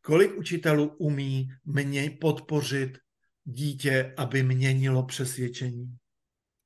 Kolik 0.00 0.38
učitelů 0.38 0.96
umí 0.98 1.48
mě 1.64 2.10
podpořit 2.20 2.98
dítě, 3.44 4.14
aby 4.16 4.42
měnilo 4.42 5.06
přesvědčení? 5.06 5.96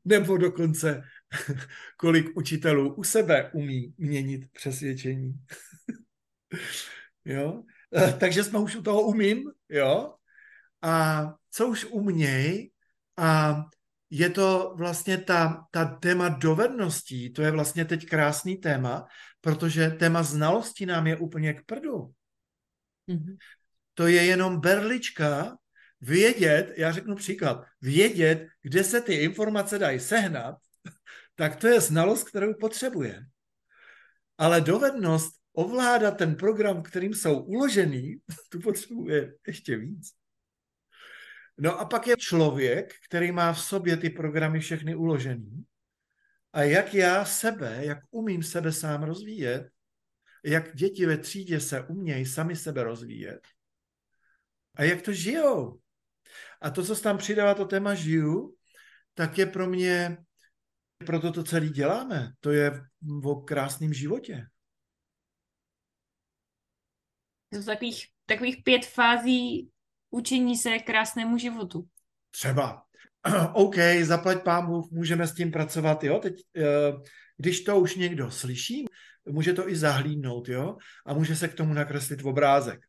Nebo 0.04 0.36
dokonce 0.36 1.02
kolik 1.96 2.36
učitelů 2.36 2.94
u 2.94 3.04
sebe 3.04 3.50
umí 3.54 3.94
měnit 3.98 4.52
přesvědčení? 4.52 5.32
jo? 7.24 7.62
Takže 8.20 8.44
jsme 8.44 8.58
už 8.58 8.76
u 8.76 8.82
toho 8.82 9.02
umím, 9.02 9.50
jo? 9.68 10.17
A 10.82 11.26
co 11.50 11.68
už 11.68 11.84
uměj, 11.84 12.70
a 13.16 13.62
je 14.10 14.30
to 14.30 14.74
vlastně 14.76 15.18
ta, 15.18 15.66
ta 15.70 15.84
téma 15.84 16.28
dovedností, 16.28 17.32
to 17.32 17.42
je 17.42 17.50
vlastně 17.50 17.84
teď 17.84 18.08
krásný 18.08 18.56
téma, 18.56 19.06
protože 19.40 19.90
téma 19.90 20.22
znalostí 20.22 20.86
nám 20.86 21.06
je 21.06 21.16
úplně 21.16 21.54
k 21.54 21.64
prdu. 21.66 22.12
Mm-hmm. 23.08 23.36
To 23.94 24.06
je 24.06 24.24
jenom 24.24 24.60
berlička 24.60 25.56
vědět, 26.00 26.72
já 26.76 26.92
řeknu 26.92 27.16
příklad, 27.16 27.64
vědět, 27.80 28.46
kde 28.62 28.84
se 28.84 29.00
ty 29.00 29.14
informace 29.14 29.78
dají 29.78 30.00
sehnat, 30.00 30.56
tak 31.34 31.56
to 31.56 31.66
je 31.68 31.80
znalost, 31.80 32.28
kterou 32.28 32.54
potřebuje. 32.54 33.26
Ale 34.38 34.60
dovednost 34.60 35.32
ovládat 35.52 36.10
ten 36.10 36.34
program, 36.34 36.82
kterým 36.82 37.14
jsou 37.14 37.40
uložený, 37.40 38.16
tu 38.48 38.60
potřebuje 38.60 39.34
ještě 39.46 39.76
víc. 39.76 40.17
No 41.58 41.78
a 41.80 41.84
pak 41.84 42.06
je 42.06 42.16
člověk, 42.16 42.94
který 43.08 43.32
má 43.32 43.52
v 43.52 43.60
sobě 43.60 43.96
ty 43.96 44.10
programy 44.10 44.60
všechny 44.60 44.94
uložený. 44.94 45.64
A 46.52 46.62
jak 46.62 46.94
já 46.94 47.24
sebe, 47.24 47.78
jak 47.80 47.98
umím 48.10 48.42
sebe 48.42 48.72
sám 48.72 49.02
rozvíjet, 49.02 49.70
jak 50.44 50.76
děti 50.76 51.06
ve 51.06 51.18
třídě 51.18 51.60
se 51.60 51.86
umějí 51.86 52.26
sami 52.26 52.56
sebe 52.56 52.82
rozvíjet 52.84 53.40
a 54.78 54.82
jak 54.82 55.02
to 55.02 55.12
žijou. 55.12 55.80
A 56.60 56.70
to, 56.70 56.84
co 56.84 56.96
se 56.96 57.02
tam 57.02 57.18
přidává 57.18 57.54
to 57.54 57.64
téma 57.64 57.94
žiju, 57.94 58.56
tak 59.14 59.38
je 59.38 59.46
pro 59.46 59.66
mě, 59.66 60.18
proto 61.06 61.32
to 61.32 61.44
celé 61.44 61.68
děláme. 61.68 62.32
To 62.40 62.50
je 62.50 62.84
o 63.24 63.36
krásném 63.36 63.92
životě. 63.92 64.46
To 67.52 67.64
takových, 67.64 68.06
takových 68.26 68.62
pět 68.64 68.86
fází 68.86 69.70
učení 70.10 70.56
se 70.56 70.78
krásnému 70.78 71.38
životu. 71.38 71.86
Třeba. 72.30 72.82
OK, 73.52 73.76
zaplať 74.02 74.38
Bůh, 74.66 74.90
můžeme 74.90 75.26
s 75.26 75.34
tím 75.34 75.50
pracovat, 75.50 76.04
jo? 76.04 76.18
Teď, 76.18 76.34
eh, 76.56 76.62
když 77.36 77.60
to 77.60 77.80
už 77.80 77.96
někdo 77.96 78.30
slyší, 78.30 78.84
může 79.28 79.52
to 79.52 79.68
i 79.68 79.76
zahlídnout, 79.76 80.48
jo? 80.48 80.76
A 81.06 81.14
může 81.14 81.36
se 81.36 81.48
k 81.48 81.54
tomu 81.54 81.74
nakreslit 81.74 82.24
obrázek. 82.24 82.80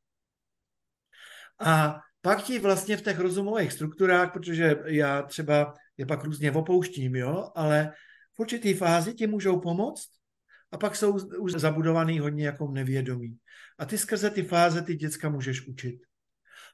A 1.60 2.00
pak 2.22 2.44
ti 2.44 2.60
vlastně 2.60 2.98
v 2.98 3.02
těch 3.02 3.20
rozumových 3.20 3.74
strukturách, 3.74 4.34
protože 4.34 4.76
já 4.86 5.22
třeba 5.22 5.74
je 5.98 6.06
pak 6.06 6.24
různě 6.24 6.52
opouštím, 6.52 7.16
jo, 7.16 7.50
ale 7.56 7.92
v 8.36 8.40
určitý 8.40 8.74
fázi 8.74 9.14
ti 9.14 9.28
můžou 9.28 9.60
pomoct 9.60 10.10
a 10.72 10.78
pak 10.78 10.96
jsou 10.96 11.18
už 11.40 11.52
zabudovaný 11.52 12.20
hodně 12.20 12.46
jako 12.46 12.72
nevědomí. 12.72 13.38
A 13.78 13.86
ty 13.86 13.98
skrze 13.98 14.30
ty 14.30 14.44
fáze 14.44 14.82
ty 14.82 14.96
děcka 14.96 15.30
můžeš 15.30 15.68
učit. 15.68 16.00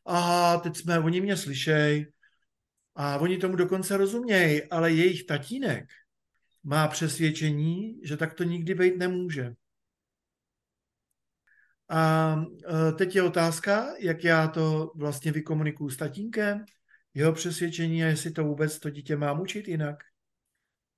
A 0.06 0.58
teď 0.58 0.78
jsme, 0.78 1.00
oni 1.00 1.22
mě 1.22 1.38
slyšej 1.38 2.12
a 2.96 3.18
oni 3.18 3.38
tomu 3.38 3.56
dokonce 3.56 3.98
rozumějí, 3.98 4.64
ale 4.64 4.92
jejich 4.92 5.24
tatínek 5.24 5.86
má 6.64 6.88
přesvědčení, 6.88 8.00
že 8.04 8.18
tak 8.18 8.34
to 8.34 8.44
nikdy 8.44 8.76
být 8.76 8.98
nemůže. 8.98 9.54
A 11.90 12.36
e, 12.90 12.92
teď 12.92 13.16
je 13.16 13.24
otázka, 13.24 13.88
jak 14.00 14.24
já 14.24 14.48
to 14.48 14.92
vlastně 14.96 15.32
vykomunikuju 15.32 15.90
s 15.90 15.98
tatínkem, 15.98 16.66
jeho 17.14 17.34
přesvědčení 17.34 18.04
a 18.04 18.08
jestli 18.08 18.32
to 18.32 18.44
vůbec 18.44 18.80
to 18.80 18.90
dítě 18.90 19.16
mám 19.16 19.42
učit 19.42 19.68
jinak. 19.68 20.04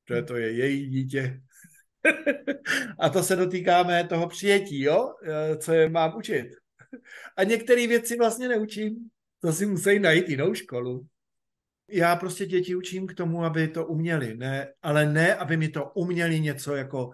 To 0.03 0.13
je, 0.13 0.23
to 0.23 0.36
je 0.36 0.51
její 0.51 0.89
dítě. 0.89 1.41
a 2.99 3.10
to 3.10 3.23
se 3.23 3.36
dotýkáme 3.36 4.08
toho 4.08 4.27
přijetí, 4.27 4.82
jo? 4.82 5.13
E, 5.23 5.58
co 5.58 5.73
je 5.73 5.89
mám 5.89 6.17
učit. 6.17 6.66
A 7.38 7.43
některé 7.43 7.88
věci 7.88 8.17
vlastně 8.17 8.47
neučím. 8.47 9.10
To 9.39 9.54
si 9.54 9.65
musí 9.65 10.00
najít 10.00 10.30
jinou 10.30 10.54
školu. 10.54 11.08
Já 11.89 12.15
prostě 12.15 12.45
děti 12.45 12.76
učím 12.76 13.08
k 13.08 13.13
tomu, 13.13 13.43
aby 13.43 13.67
to 13.67 13.86
uměli, 13.86 14.38
ne, 14.38 14.73
ale 14.82 15.06
ne, 15.06 15.36
aby 15.36 15.58
mi 15.58 15.69
to 15.69 15.91
uměli 15.95 16.39
něco 16.39 16.76
jako 16.76 17.08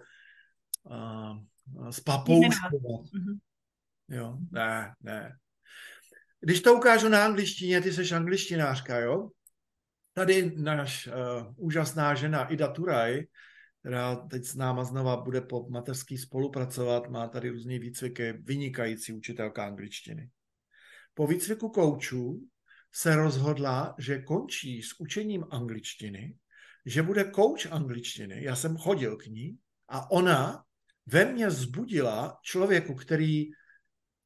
uh, 0.82 1.38
spapouškovat. 1.90 3.06
Jo, 4.08 4.38
ne, 4.50 4.94
ne. 5.00 5.36
Když 6.40 6.60
to 6.60 6.74
ukážu 6.74 7.08
na 7.08 7.24
angličtině, 7.24 7.80
ty 7.80 7.92
jsi 7.92 8.14
angličtinářka, 8.14 8.98
jo? 8.98 9.28
Tady 10.12 10.52
náš 10.56 11.06
uh, 11.06 11.12
úžasná 11.56 12.14
žena 12.14 12.44
Ida 12.52 12.68
Turaj, 12.68 13.22
která 13.84 14.16
teď 14.16 14.44
s 14.44 14.54
náma 14.54 14.84
znova 14.84 15.16
bude 15.16 15.40
po 15.40 15.66
mateřský 15.68 16.18
spolupracovat, 16.18 17.08
má 17.10 17.28
tady 17.28 17.50
různý 17.50 17.78
výcviky, 17.78 18.32
vynikající 18.32 19.12
učitelka 19.12 19.66
angličtiny. 19.66 20.30
Po 21.14 21.26
výcviku 21.26 21.68
koučů 21.68 22.40
se 22.92 23.16
rozhodla, 23.16 23.94
že 23.98 24.22
končí 24.22 24.82
s 24.82 25.00
učením 25.00 25.44
angličtiny, 25.50 26.36
že 26.86 27.02
bude 27.02 27.24
kouč 27.24 27.66
angličtiny. 27.66 28.44
Já 28.44 28.56
jsem 28.56 28.76
chodil 28.76 29.16
k 29.16 29.26
ní 29.26 29.58
a 29.88 30.10
ona 30.10 30.64
ve 31.06 31.24
mně 31.24 31.50
zbudila 31.50 32.38
člověku, 32.42 32.94
který 32.94 33.50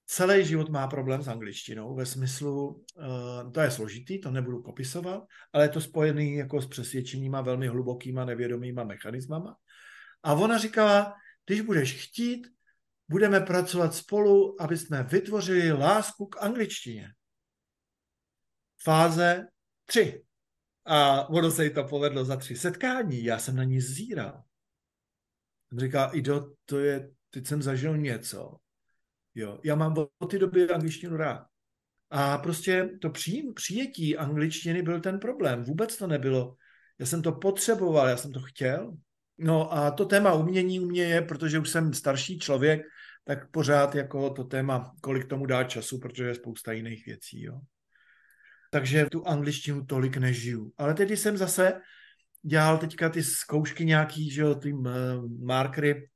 celý 0.08 0.44
život 0.44 0.68
má 0.68 0.86
problém 0.86 1.22
s 1.22 1.28
angličtinou 1.28 1.94
ve 1.94 2.06
smyslu, 2.06 2.68
uh, 2.68 3.52
to 3.52 3.60
je 3.60 3.70
složitý, 3.70 4.20
to 4.20 4.30
nebudu 4.30 4.62
popisovat, 4.62 5.22
ale 5.52 5.64
je 5.64 5.68
to 5.68 5.80
spojený 5.80 6.34
jako 6.34 6.62
s 6.62 6.66
přesvědčeníma 6.66 7.40
velmi 7.40 7.68
hlubokýma 7.68 8.24
nevědomýma 8.24 8.84
mechanismama. 8.84 9.56
A 10.22 10.34
ona 10.34 10.58
říkala, 10.58 11.14
když 11.46 11.60
budeš 11.60 12.08
chtít, 12.08 12.46
budeme 13.08 13.40
pracovat 13.40 13.94
spolu, 13.94 14.62
aby 14.62 14.76
jsme 14.78 15.02
vytvořili 15.02 15.72
lásku 15.72 16.26
k 16.26 16.42
angličtině. 16.42 17.12
Fáze 18.82 19.46
3. 19.84 20.24
A 20.84 21.28
ono 21.28 21.50
se 21.50 21.64
jí 21.64 21.74
to 21.74 21.84
povedlo 21.84 22.24
za 22.24 22.36
tři 22.36 22.56
setkání. 22.56 23.24
Já 23.24 23.38
jsem 23.38 23.56
na 23.56 23.64
ní 23.64 23.80
zíral. 23.80 24.42
Říká, 25.78 26.10
Ido, 26.14 26.52
to 26.64 26.78
je, 26.78 27.10
teď 27.30 27.46
jsem 27.46 27.62
zažil 27.62 27.96
něco, 27.96 28.56
Jo. 29.38 29.58
Já 29.64 29.74
mám 29.74 29.94
od 30.18 30.30
té 30.30 30.38
doby 30.38 30.68
angličtinu 30.68 31.16
rád. 31.16 31.46
A 32.10 32.38
prostě 32.38 32.90
to 33.00 33.10
přijím, 33.10 33.54
přijetí 33.54 34.16
angličtiny 34.16 34.82
byl 34.82 35.00
ten 35.00 35.18
problém. 35.18 35.62
Vůbec 35.62 35.96
to 35.96 36.06
nebylo. 36.06 36.56
Já 36.98 37.06
jsem 37.06 37.22
to 37.22 37.32
potřeboval, 37.32 38.08
já 38.08 38.16
jsem 38.16 38.32
to 38.32 38.40
chtěl. 38.40 38.92
No 39.38 39.72
a 39.72 39.90
to 39.90 40.04
téma 40.04 40.34
umění 40.34 40.80
u 40.80 40.86
mě 40.86 41.02
je, 41.02 41.22
protože 41.22 41.58
už 41.58 41.70
jsem 41.70 41.94
starší 41.94 42.38
člověk, 42.38 42.80
tak 43.24 43.50
pořád 43.50 43.94
jako 43.94 44.30
to 44.30 44.44
téma, 44.44 44.94
kolik 45.00 45.26
tomu 45.26 45.46
dá 45.46 45.64
času, 45.64 45.98
protože 45.98 46.24
je 46.24 46.34
spousta 46.34 46.72
jiných 46.72 47.06
věcí. 47.06 47.42
Jo. 47.42 47.60
Takže 48.70 49.06
tu 49.06 49.28
angličtinu 49.28 49.84
tolik 49.84 50.16
nežiju. 50.16 50.72
Ale 50.76 50.94
tedy 50.94 51.16
jsem 51.16 51.36
zase 51.36 51.80
dělal 52.42 52.78
teďka 52.78 53.08
ty 53.08 53.22
zkoušky 53.22 53.84
nějaký, 53.84 54.30
že 54.30 54.42
jo, 54.42 54.54
ty 54.54 54.72
uh, 54.72 54.88
markery 55.44 56.08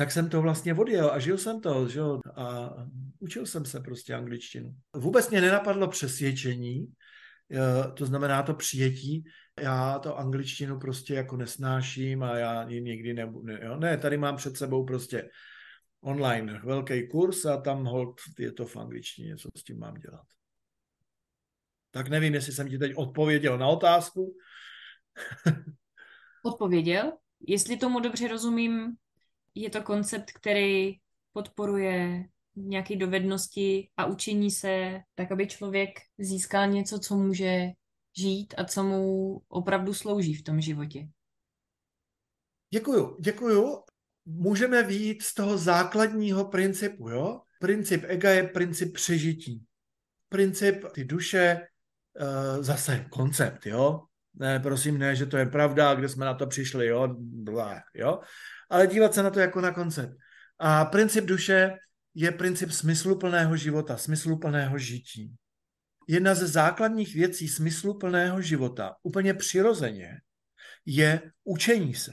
tak 0.00 0.12
jsem 0.12 0.28
to 0.28 0.42
vlastně 0.42 0.74
odjel 0.74 1.10
a 1.10 1.18
žil 1.18 1.38
jsem 1.38 1.60
to, 1.60 1.88
že 1.88 1.98
jo, 1.98 2.20
a 2.36 2.74
učil 3.18 3.46
jsem 3.46 3.64
se 3.64 3.80
prostě 3.80 4.14
angličtinu. 4.14 4.74
Vůbec 4.96 5.30
mě 5.30 5.40
nenapadlo 5.40 5.88
přesvědčení, 5.88 6.86
eh, 7.52 7.92
to 7.92 8.06
znamená 8.06 8.42
to 8.42 8.54
přijetí, 8.54 9.24
já 9.60 9.98
to 9.98 10.18
angličtinu 10.18 10.78
prostě 10.78 11.14
jako 11.14 11.36
nesnáším 11.36 12.22
a 12.22 12.38
já 12.38 12.68
ji 12.68 12.80
nikdy 12.80 13.14
nebudu, 13.14 13.46
ne, 13.46 13.60
jo? 13.62 13.76
ne, 13.76 13.98
tady 13.98 14.16
mám 14.16 14.36
před 14.36 14.56
sebou 14.56 14.84
prostě 14.84 15.30
online 16.00 16.60
velký 16.64 17.08
kurz 17.08 17.44
a 17.44 17.56
tam 17.56 17.84
hold 17.84 18.20
je 18.38 18.52
to 18.52 18.66
v 18.66 18.76
angličtině, 18.76 19.36
co 19.36 19.48
s 19.56 19.64
tím 19.64 19.78
mám 19.78 19.94
dělat. 19.94 20.26
Tak 21.90 22.08
nevím, 22.08 22.34
jestli 22.34 22.52
jsem 22.52 22.68
ti 22.68 22.78
teď 22.78 22.92
odpověděl 22.96 23.58
na 23.58 23.66
otázku. 23.66 24.36
odpověděl. 26.44 27.12
Jestli 27.46 27.76
tomu 27.76 28.00
dobře 28.00 28.28
rozumím, 28.28 28.96
je 29.54 29.70
to 29.70 29.82
koncept, 29.82 30.32
který 30.32 30.94
podporuje 31.32 32.24
nějaké 32.56 32.96
dovednosti 32.96 33.88
a 33.96 34.06
učení 34.06 34.50
se, 34.50 35.00
tak 35.14 35.32
aby 35.32 35.46
člověk 35.46 35.90
získal 36.18 36.68
něco, 36.68 36.98
co 36.98 37.16
může 37.16 37.66
žít 38.16 38.54
a 38.56 38.64
co 38.64 38.82
mu 38.82 39.42
opravdu 39.48 39.94
slouží 39.94 40.34
v 40.34 40.42
tom 40.42 40.60
životě. 40.60 41.08
Děkuju, 42.70 43.16
děkuju. 43.20 43.84
můžeme 44.24 44.82
výjít 44.82 45.22
z 45.22 45.34
toho 45.34 45.58
základního 45.58 46.44
principu, 46.44 47.08
jo? 47.08 47.40
Princip 47.60 48.04
ega 48.06 48.30
je 48.30 48.48
princip 48.48 48.94
přežití. 48.94 49.64
Princip 50.28 50.84
ty 50.94 51.04
duše, 51.04 51.60
uh, 52.20 52.62
zase 52.62 53.06
koncept, 53.10 53.66
jo? 53.66 54.00
Ne, 54.34 54.60
prosím, 54.60 54.98
ne, 54.98 55.16
že 55.16 55.26
to 55.26 55.36
je 55.36 55.46
pravda, 55.46 55.94
kde 55.94 56.08
jsme 56.08 56.24
na 56.24 56.34
to 56.34 56.46
přišli, 56.46 56.86
jo? 56.86 57.08
Blá, 57.18 57.82
jo? 57.94 58.20
Ale 58.70 58.86
dívat 58.86 59.14
se 59.14 59.22
na 59.22 59.30
to 59.30 59.40
jako 59.40 59.60
na 59.60 59.72
koncept. 59.72 60.16
A 60.58 60.84
princip 60.84 61.24
duše 61.24 61.76
je 62.14 62.32
princip 62.32 62.70
smysluplného 62.70 63.56
života, 63.56 63.96
smysluplného 63.96 64.78
žití. 64.78 65.34
Jedna 66.08 66.34
ze 66.34 66.46
základních 66.46 67.14
věcí 67.14 67.48
smysluplného 67.48 68.42
života, 68.42 68.94
úplně 69.02 69.34
přirozeně, 69.34 70.20
je 70.86 71.32
učení 71.44 71.94
se. 71.94 72.12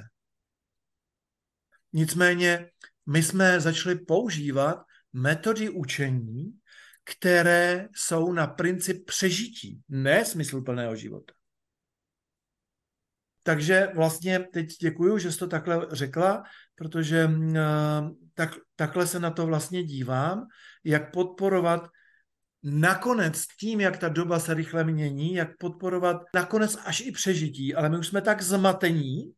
Nicméně 1.93 2.69
my 3.05 3.23
jsme 3.23 3.61
začali 3.61 3.95
používat 3.95 4.85
metody 5.13 5.69
učení, 5.69 6.59
které 7.03 7.87
jsou 7.95 8.33
na 8.33 8.47
princip 8.47 9.05
přežití, 9.05 9.81
ne 9.89 10.25
smysluplného 10.25 10.95
života. 10.95 11.33
Takže 13.47 13.87
vlastně 13.95 14.39
teď 14.39 14.67
děkuju, 14.81 15.17
že 15.17 15.31
jsi 15.31 15.39
to 15.39 15.47
takhle 15.47 15.87
řekla, 15.91 16.43
protože 16.75 17.25
uh, 17.25 17.55
tak, 18.33 18.49
takhle 18.75 19.07
se 19.07 19.19
na 19.19 19.31
to 19.31 19.47
vlastně 19.47 19.83
dívám, 19.83 20.47
jak 20.83 21.11
podporovat 21.11 21.87
nakonec 22.63 23.45
tím, 23.59 23.81
jak 23.81 23.97
ta 23.97 24.09
doba 24.09 24.39
se 24.39 24.53
rychle 24.53 24.83
mění, 24.83 25.33
jak 25.33 25.57
podporovat 25.57 26.21
nakonec 26.35 26.77
až 26.85 27.01
i 27.01 27.11
přežití, 27.11 27.75
ale 27.75 27.89
my 27.89 27.97
už 27.97 28.07
jsme 28.07 28.21
tak 28.21 28.41
zmatení, 28.41 29.31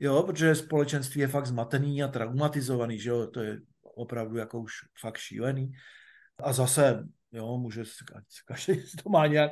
jo, 0.00 0.22
protože 0.22 0.54
společenství 0.54 1.20
je 1.20 1.28
fakt 1.28 1.46
zmatený 1.46 2.02
a 2.02 2.08
traumatizovaný, 2.08 2.98
že 2.98 3.10
jo, 3.10 3.26
to 3.26 3.40
je 3.40 3.58
opravdu 3.82 4.36
jako 4.36 4.60
už 4.60 4.72
fakt 5.00 5.18
šílený. 5.18 5.72
A 6.42 6.52
zase, 6.52 7.04
jo, 7.32 7.58
může 7.58 7.82
každý 8.44 8.74
to 9.02 9.10
má 9.10 9.26
nějak, 9.26 9.50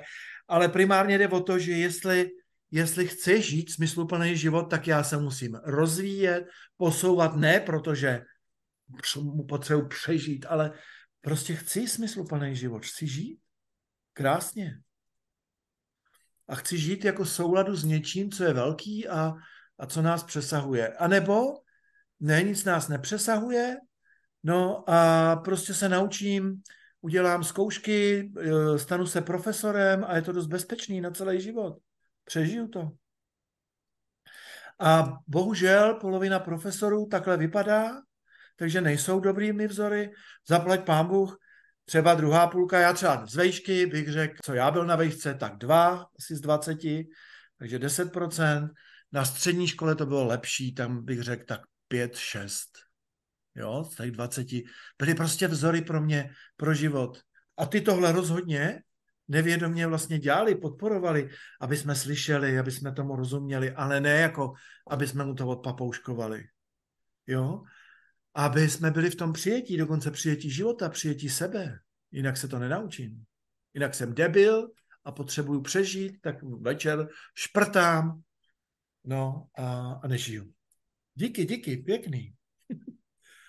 ale 0.49 0.69
primárně 0.69 1.19
jde 1.19 1.29
o 1.29 1.41
to, 1.41 1.59
že 1.59 1.73
jestli, 1.73 2.31
jestli 2.71 3.09
chci 3.09 3.43
žít 3.43 3.71
smysluplný 3.71 4.37
život, 4.37 4.63
tak 4.63 4.87
já 4.87 5.03
se 5.05 5.17
musím 5.17 5.55
rozvíjet, 5.65 6.47
posouvat, 6.77 7.37
ne 7.37 7.61
protože 7.61 8.23
mu 9.17 9.45
potřebuji 9.45 9.87
přežít, 9.87 10.47
ale 10.49 10.73
prostě 11.21 11.55
chci 11.55 11.89
smysluplný 11.89 12.57
život, 12.57 12.87
chci 12.87 13.07
žít 13.07 13.41
krásně. 14.13 14.81
A 16.49 16.55
chci 16.55 16.79
žít 16.79 17.05
jako 17.05 17.25
souladu 17.25 17.77
s 17.77 17.85
něčím, 17.85 18.31
co 18.31 18.45
je 18.45 18.53
velký 18.53 19.09
a, 19.09 19.33
a 19.79 19.87
co 19.87 20.03
nás 20.03 20.23
přesahuje. 20.25 20.89
A 20.89 21.09
nebo 21.09 21.55
ne, 22.21 22.43
nic 22.43 22.65
nás 22.65 22.89
nepřesahuje, 22.89 23.77
no 24.43 24.91
a 24.91 25.37
prostě 25.37 25.75
se 25.75 25.89
naučím, 25.89 26.63
udělám 27.01 27.45
zkoušky, 27.45 28.33
e, 28.41 28.79
stanu 28.79 29.07
se 29.07 29.21
profesorem 29.21 30.05
a 30.05 30.17
je 30.17 30.23
to 30.23 30.33
dost 30.33 30.47
bezpečný 30.47 31.01
na 31.01 31.11
celý 31.11 31.41
život. 31.41 31.79
Přežiju 32.29 32.69
to. 32.69 32.91
A 34.81 35.19
bohužel 35.27 35.95
polovina 35.95 36.39
profesorů 36.41 37.07
takhle 37.07 37.37
vypadá, 37.37 38.03
takže 38.57 38.81
nejsou 38.81 39.21
dobrými 39.21 39.67
vzory. 39.67 40.11
Zaplať 40.49 40.85
pán 40.85 41.07
Bůh, 41.07 41.39
třeba 41.85 42.15
druhá 42.15 42.47
půlka, 42.47 42.79
já 42.79 42.93
třeba 42.93 43.27
z 43.27 43.35
vejšky 43.35 43.87
bych 43.87 44.09
řekl, 44.09 44.35
co 44.45 44.55
já 44.55 44.71
byl 44.71 44.87
na 44.87 44.97
vejšce, 44.97 45.35
tak 45.35 45.57
dva, 45.57 46.07
asi 46.19 46.37
z 46.37 46.41
20, 46.41 46.79
takže 47.59 47.79
10%. 47.79 48.69
Na 49.13 49.25
střední 49.25 49.69
škole 49.69 49.95
to 49.95 50.07
bylo 50.07 50.27
lepší, 50.27 50.75
tam 50.75 51.05
bych 51.05 51.23
řekl 51.23 51.45
tak 51.45 51.61
5, 51.89 52.17
6. 52.17 52.69
Jo, 53.55 53.85
z 53.85 53.97
těch 53.97 54.11
20. 54.11 54.47
Byly 54.99 55.15
prostě 55.15 55.49
vzory 55.49 55.83
pro 55.83 56.01
mě, 56.01 56.31
pro 56.57 56.75
život. 56.75 57.21
A 57.57 57.67
ty 57.67 57.81
tohle 57.81 58.13
rozhodně 58.13 58.83
nevědomě 59.29 59.87
vlastně 59.87 60.19
dělali, 60.19 60.55
podporovali, 60.55 61.29
aby 61.61 61.77
jsme 61.77 61.95
slyšeli, 61.95 62.59
aby 62.59 62.71
jsme 62.71 62.93
tomu 62.93 63.17
rozuměli, 63.17 63.71
ale 63.73 64.01
ne 64.01 64.21
jako, 64.21 64.53
aby 64.87 65.07
jsme 65.07 65.25
mu 65.25 65.35
to 65.35 65.47
odpapouškovali. 65.47 66.45
Jo? 67.27 67.63
aby 68.39 68.69
jsme 68.69 68.91
byli 68.91 69.11
v 69.11 69.17
tom 69.17 69.33
přijetí, 69.33 69.77
dokonce 69.77 70.11
přijetí 70.11 70.51
života, 70.51 70.89
přijetí 70.89 71.29
sebe. 71.29 71.79
Jinak 72.11 72.37
se 72.37 72.49
to 72.49 72.59
nenaučím. 72.59 73.25
Jinak 73.75 73.95
jsem 73.95 74.15
debil 74.15 74.71
a 75.05 75.13
potřebuju 75.13 75.61
přežít, 75.61 76.21
tak 76.21 76.43
večer 76.43 77.09
šprtám, 77.35 78.23
no 79.05 79.47
a, 79.59 79.93
a 80.03 80.09
nežiju. 80.09 80.53
Díky, 81.15 81.45
díky, 81.45 81.77
pěkný. 81.77 82.35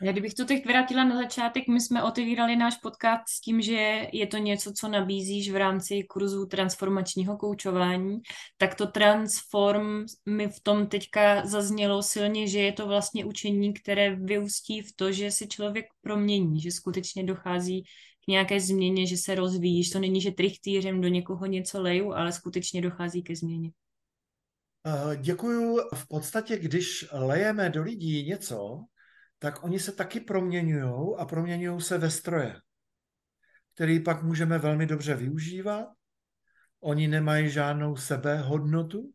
Já 0.01 0.11
kdybych 0.11 0.33
to 0.33 0.45
teď 0.45 0.65
vrátila 0.65 1.03
na 1.03 1.17
začátek, 1.17 1.67
my 1.67 1.81
jsme 1.81 2.03
otevírali 2.03 2.55
náš 2.55 2.77
podcast 2.77 3.23
s 3.27 3.41
tím, 3.41 3.61
že 3.61 4.07
je 4.13 4.27
to 4.27 4.37
něco, 4.37 4.73
co 4.73 4.87
nabízíš 4.87 5.51
v 5.51 5.55
rámci 5.55 6.03
kurzu 6.03 6.45
transformačního 6.45 7.37
koučování, 7.37 8.19
tak 8.57 8.75
to 8.75 8.87
transform 8.87 10.05
mi 10.25 10.47
v 10.47 10.59
tom 10.59 10.87
teďka 10.87 11.45
zaznělo 11.45 12.03
silně, 12.03 12.47
že 12.47 12.59
je 12.59 12.71
to 12.71 12.87
vlastně 12.87 13.25
učení, 13.25 13.73
které 13.73 14.15
vyústí 14.15 14.81
v 14.81 14.95
to, 14.95 15.11
že 15.11 15.31
se 15.31 15.47
člověk 15.47 15.85
promění, 16.01 16.61
že 16.61 16.71
skutečně 16.71 17.23
dochází 17.23 17.83
k 18.25 18.27
nějaké 18.27 18.59
změně, 18.59 19.07
že 19.07 19.17
se 19.17 19.35
rozvíjíš. 19.35 19.89
To 19.89 19.99
není, 19.99 20.21
že 20.21 20.31
trichtýřem 20.31 21.01
do 21.01 21.07
někoho 21.07 21.45
něco 21.45 21.81
leju, 21.81 22.13
ale 22.13 22.31
skutečně 22.31 22.81
dochází 22.81 23.23
ke 23.23 23.35
změně. 23.35 23.71
Eh, 24.87 25.17
děkuju. 25.17 25.77
V 25.95 26.07
podstatě, 26.07 26.57
když 26.57 27.05
lejeme 27.11 27.69
do 27.69 27.83
lidí 27.83 28.23
něco, 28.23 28.85
tak 29.39 29.63
oni 29.63 29.79
se 29.79 29.91
taky 29.91 30.19
proměňují 30.19 31.15
a 31.17 31.25
proměňují 31.25 31.81
se 31.81 31.97
ve 31.97 32.11
stroje, 32.11 32.55
který 33.73 33.99
pak 33.99 34.23
můžeme 34.23 34.57
velmi 34.57 34.85
dobře 34.85 35.15
využívat. 35.15 35.87
Oni 36.79 37.07
nemají 37.07 37.49
žádnou 37.49 37.95
sebehodnotu. 37.95 39.13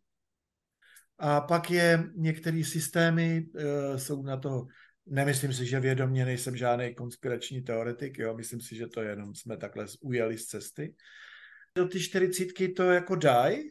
A 1.19 1.41
pak 1.41 1.71
je 1.71 2.05
některé 2.17 2.65
systémy, 2.65 3.47
e, 3.57 3.99
jsou 3.99 4.23
na 4.23 4.37
to, 4.37 4.67
nemyslím 5.07 5.53
si, 5.53 5.67
že 5.67 5.81
vědomě 5.81 6.25
nejsem 6.25 6.57
žádný 6.57 6.95
konspirační 6.95 7.63
teoretik, 7.63 8.19
jo, 8.19 8.35
myslím 8.35 8.61
si, 8.61 8.77
že 8.77 8.87
to 8.87 9.03
jenom 9.03 9.35
jsme 9.35 9.57
takhle 9.57 9.87
ujeli 10.01 10.39
z 10.39 10.47
cesty. 10.47 10.95
Do 11.77 11.89
ty 11.89 12.01
čtyřicítky 12.01 12.69
to 12.69 12.83
jako 12.83 13.15
dají, 13.15 13.63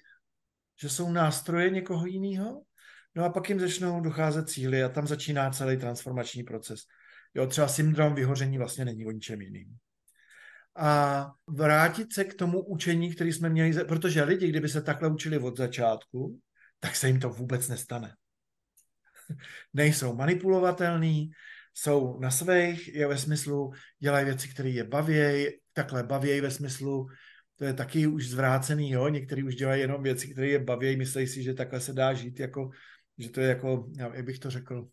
že 0.81 0.89
jsou 0.89 1.11
nástroje 1.11 1.69
někoho 1.69 2.05
jiného, 2.05 2.63
No 3.15 3.25
a 3.25 3.29
pak 3.29 3.49
jim 3.49 3.59
začnou 3.59 4.01
docházet 4.01 4.49
cíly 4.49 4.83
a 4.83 4.89
tam 4.89 5.07
začíná 5.07 5.49
celý 5.49 5.77
transformační 5.77 6.43
proces. 6.43 6.79
Jo, 7.33 7.47
třeba 7.47 7.67
syndrom 7.67 8.15
vyhoření 8.15 8.57
vlastně 8.57 8.85
není 8.85 9.05
o 9.05 9.11
ničem 9.11 9.41
jiným. 9.41 9.77
A 10.75 11.31
vrátit 11.47 12.13
se 12.13 12.23
k 12.23 12.33
tomu 12.33 12.63
učení, 12.63 13.15
který 13.15 13.33
jsme 13.33 13.49
měli, 13.49 13.85
protože 13.85 14.23
lidi, 14.23 14.47
kdyby 14.47 14.69
se 14.69 14.81
takhle 14.81 15.09
učili 15.09 15.37
od 15.37 15.57
začátku, 15.57 16.39
tak 16.79 16.95
se 16.95 17.07
jim 17.07 17.19
to 17.19 17.29
vůbec 17.29 17.67
nestane. 17.67 18.15
Nejsou 19.73 20.15
manipulovatelný, 20.15 21.31
jsou 21.73 22.19
na 22.19 22.31
svých, 22.31 22.95
je 22.95 23.07
ve 23.07 23.17
smyslu, 23.17 23.71
dělají 23.99 24.25
věci, 24.25 24.47
které 24.47 24.69
je 24.69 24.83
bavějí, 24.83 25.47
takhle 25.73 26.03
bavějí 26.03 26.41
ve 26.41 26.51
smyslu, 26.51 27.07
to 27.55 27.65
je 27.65 27.73
taky 27.73 28.07
už 28.07 28.29
zvrácený, 28.29 28.91
jo, 28.91 29.07
někteří 29.07 29.43
už 29.43 29.55
dělají 29.55 29.81
jenom 29.81 30.03
věci, 30.03 30.27
které 30.27 30.47
je 30.47 30.59
baví, 30.59 30.97
myslí 30.97 31.27
si, 31.27 31.43
že 31.43 31.53
takhle 31.53 31.79
se 31.79 31.93
dá 31.93 32.13
žít 32.13 32.39
jako 32.39 32.69
že 33.17 33.29
to 33.29 33.41
je 33.41 33.49
jako, 33.49 33.91
jak 34.13 34.25
bych 34.25 34.39
to 34.39 34.49
řekl, 34.49 34.87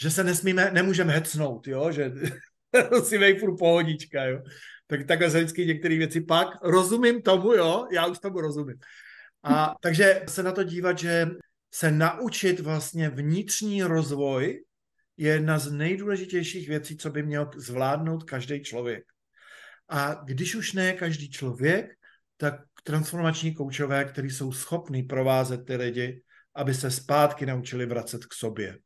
že 0.00 0.10
se 0.10 0.24
nesmíme, 0.24 0.70
nemůžeme 0.70 1.12
hecnout, 1.12 1.66
jo, 1.66 1.92
že 1.92 2.12
musíme 2.92 3.38
furt 3.38 3.56
pohodička, 3.56 4.24
jo. 4.24 4.42
Tak 4.86 5.06
takhle 5.06 5.30
se 5.30 5.38
vždycky 5.38 5.66
některé 5.66 5.98
věci 5.98 6.20
pak 6.20 6.48
rozumím 6.62 7.22
tomu, 7.22 7.52
jo, 7.52 7.86
já 7.92 8.06
už 8.06 8.18
tomu 8.18 8.40
rozumím. 8.40 8.76
A 9.42 9.74
takže 9.80 10.22
se 10.28 10.42
na 10.42 10.52
to 10.52 10.64
dívat, 10.64 10.98
že 10.98 11.26
se 11.74 11.90
naučit 11.90 12.60
vlastně 12.60 13.08
vnitřní 13.10 13.82
rozvoj 13.82 14.64
je 15.16 15.32
jedna 15.32 15.58
z 15.58 15.72
nejdůležitějších 15.72 16.68
věcí, 16.68 16.96
co 16.96 17.10
by 17.10 17.22
měl 17.22 17.50
zvládnout 17.56 18.24
každý 18.24 18.62
člověk. 18.62 19.04
A 19.88 20.14
když 20.24 20.54
už 20.54 20.72
ne 20.72 20.92
každý 20.92 21.30
člověk, 21.30 21.86
tak 22.36 22.54
transformační 22.84 23.54
koučové, 23.54 24.04
kteří 24.04 24.30
jsou 24.30 24.52
schopní 24.52 25.02
provázet 25.02 25.66
ty 25.66 25.76
lidi 25.76 26.22
aby 26.54 26.74
se 26.74 26.90
zpátky 26.90 27.46
naučili 27.46 27.86
vracet 27.86 28.24
k 28.24 28.34
sobě, 28.34 28.78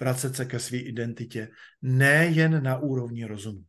vracet 0.00 0.36
se 0.36 0.44
ke 0.44 0.58
své 0.58 0.78
identitě, 0.78 1.48
nejen 1.82 2.62
na 2.62 2.78
úrovni 2.78 3.24
rozumu. 3.24 3.64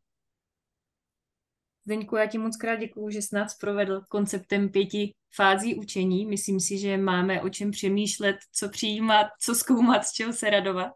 Zdeňku, 1.86 2.16
já 2.16 2.26
ti 2.26 2.38
moc 2.38 2.58
krát 2.58 2.76
děkuju, 2.76 3.10
že 3.10 3.22
jsi 3.22 3.36
nás 3.36 3.58
provedl 3.58 4.02
konceptem 4.10 4.70
pěti 4.70 5.14
fází 5.36 5.76
učení. 5.76 6.26
Myslím 6.26 6.60
si, 6.60 6.78
že 6.78 6.98
máme 6.98 7.42
o 7.42 7.50
čem 7.50 7.72
přemýšlet, 7.72 8.36
co 8.52 8.70
přijímat, 8.70 9.28
co 9.42 9.56
zkoumat, 9.56 10.06
z 10.06 10.12
čeho 10.12 10.34
se 10.34 10.50
radovat. 10.50 10.92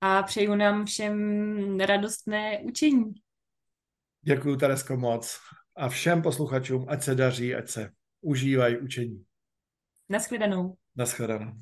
A 0.00 0.22
přeju 0.22 0.54
nám 0.54 0.86
všem 0.86 1.80
radostné 1.80 2.60
učení. 2.60 3.14
Děkuji, 4.22 4.56
Teresko, 4.56 4.96
moc. 4.96 5.38
A 5.76 5.88
všem 5.88 6.22
posluchačům, 6.22 6.86
ať 6.88 7.02
se 7.02 7.14
daří, 7.14 7.54
ať 7.54 7.68
se 7.68 7.90
užívají 8.20 8.78
učení. 8.78 9.24
Naschledanou. 10.08 10.76
Naschledanou. 10.96 11.52